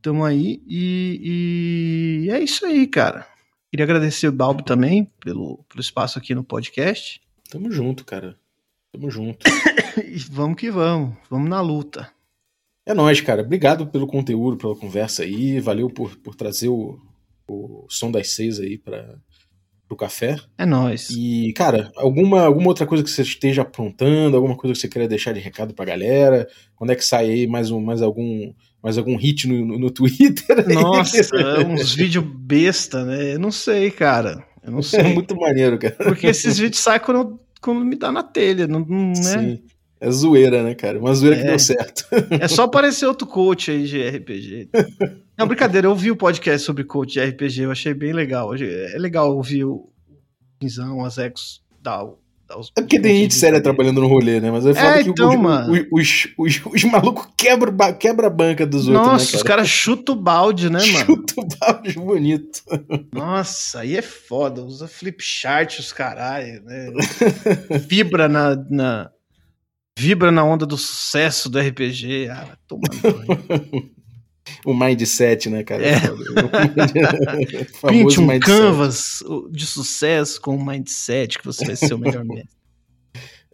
[0.00, 3.26] tamo aí e, e é isso aí, cara.
[3.70, 7.20] Queria agradecer o Balbo também pelo, pelo espaço aqui no podcast.
[7.50, 8.36] Tamo junto, cara.
[8.92, 9.44] Tamo junto.
[10.02, 12.10] E vamos que vamos, vamos na luta.
[12.86, 13.42] É nóis, cara.
[13.42, 15.60] Obrigado pelo conteúdo, pela conversa aí.
[15.60, 16.98] Valeu por, por trazer o,
[17.46, 19.18] o som das seis aí para
[19.95, 20.36] o café.
[20.59, 21.09] É nóis.
[21.11, 25.09] E, cara, alguma, alguma outra coisa que você esteja aprontando, alguma coisa que você queira
[25.09, 26.49] deixar de recado pra galera?
[26.76, 29.91] Quando é que sai aí mais, um, mais algum mais algum hit no, no, no
[29.91, 30.66] Twitter?
[30.72, 33.34] Nossa, é uns vídeos besta, né?
[33.34, 34.43] Eu não sei, cara.
[34.64, 35.03] Eu não É sei.
[35.14, 35.97] muito maneiro, cara.
[35.97, 39.14] Porque esses vídeos saem quando, quando me dá na telha, não, não- né?
[39.14, 39.59] Sim.
[40.03, 40.99] É zoeira, né, cara?
[40.99, 41.49] Uma zoeira que É.
[41.49, 42.07] deu certo.
[42.30, 44.70] É só aparecer outro coach aí de RPG.
[45.41, 48.55] Não, brincadeira, eu ouvi o podcast sobre coach de RPG, eu achei bem legal.
[48.55, 49.88] É legal ouvir o
[50.59, 52.18] Pinzão, o Azecos, dar, o-
[52.59, 52.70] os.
[52.76, 54.51] É porque tem gente séria trabalhando no rolê, né?
[54.51, 58.30] Mas é foda É, que então, os, os, os, os, os malucos quebram quebra a
[58.30, 61.07] banca dos outros, Nossa, né, os caras chutam o balde, né, mano?
[61.07, 62.61] Chuta o balde bonito.
[63.12, 64.62] Nossa, aí é foda.
[64.64, 66.88] Usa flip chart, os caralho, né?
[67.88, 69.11] Vibra na, na-
[69.97, 72.28] Vibra na onda do sucesso do RPG.
[72.30, 73.91] Ah, banho.
[74.64, 75.84] O mindset, né, cara?
[75.86, 76.01] É.
[76.01, 76.24] Foda.
[77.82, 78.41] O Pinte um mindset.
[78.47, 82.49] canvas de sucesso com um mindset que você vai ser o melhor mestre.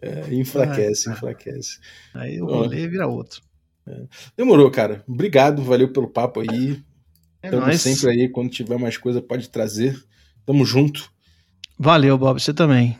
[0.01, 1.79] É, enfraquece, Ah, enfraquece.
[2.13, 3.41] Aí o rolê vira outro.
[4.35, 5.03] Demorou, cara.
[5.07, 6.81] Obrigado, valeu pelo papo aí.
[7.41, 7.81] É Tamo nóis.
[7.81, 8.29] sempre aí.
[8.29, 9.97] Quando tiver mais coisa, pode trazer.
[10.45, 11.09] Tamo junto.
[11.79, 12.39] Valeu, Bob.
[12.41, 12.97] Você também.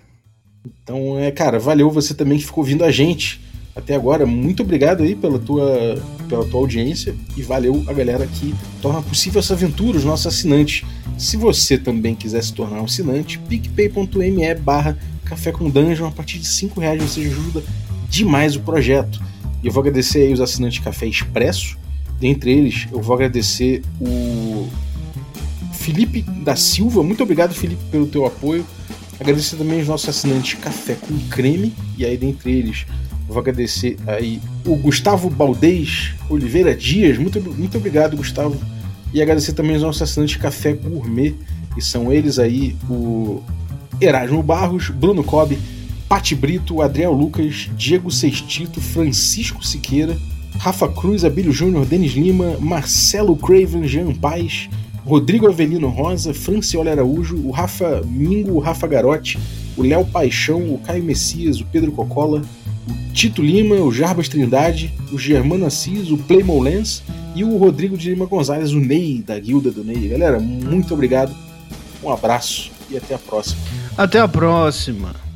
[0.66, 3.40] Então, é, cara, valeu você também que ficou ouvindo a gente
[3.78, 4.25] até agora.
[4.25, 9.39] Muito obrigado aí pela tua, pela tua audiência e valeu a galera que torna possível
[9.39, 10.84] essa aventura, os nossos assinantes.
[11.17, 16.39] Se você também quiser se tornar um assinante, picpay.me barra café com dungeon, a partir
[16.39, 17.63] de 5 reais você ajuda
[18.09, 19.21] demais o projeto.
[19.63, 21.78] E eu vou agradecer aí os assinantes Café Expresso,
[22.19, 24.67] Dentre eles, eu vou agradecer o
[25.73, 27.03] Felipe da Silva.
[27.03, 28.65] Muito obrigado, Felipe, pelo teu apoio.
[29.19, 31.73] Agradecer também os nossos assinantes Café com Creme.
[31.95, 32.86] E aí, dentre eles,
[33.28, 37.17] vou agradecer aí o Gustavo Baldez Oliveira Dias.
[37.17, 38.57] Muito, muito obrigado, Gustavo.
[39.13, 41.36] E agradecer também os nossos assinantes Café Gourmet.
[41.75, 43.41] E são eles aí o
[44.01, 45.57] Erasmo Barros, Bruno Cobb,
[46.09, 50.17] Pati Brito, Adriel Lucas, Diego Sextito, Francisco Siqueira,
[50.57, 54.69] Rafa Cruz, Abílio Júnior, Denis Lima, Marcelo Craven, Jean Paz,
[55.05, 59.38] Rodrigo Avelino Rosa, Franciola Araújo, o Rafa Mingo, o Rafa Garotti,
[59.78, 62.41] o Léo Paixão, o Caio Messias, o Pedro Cocola,
[62.90, 67.04] o Tito Lima, o Jarbas Trindade, o Germano Assis, o Playmo Lens
[67.36, 70.08] e o Rodrigo de Lima Gonzalez, o Ney, da guilda do Ney.
[70.08, 71.36] Galera, muito obrigado,
[72.04, 73.62] um abraço e até a próxima.
[73.98, 75.26] Até a próxima.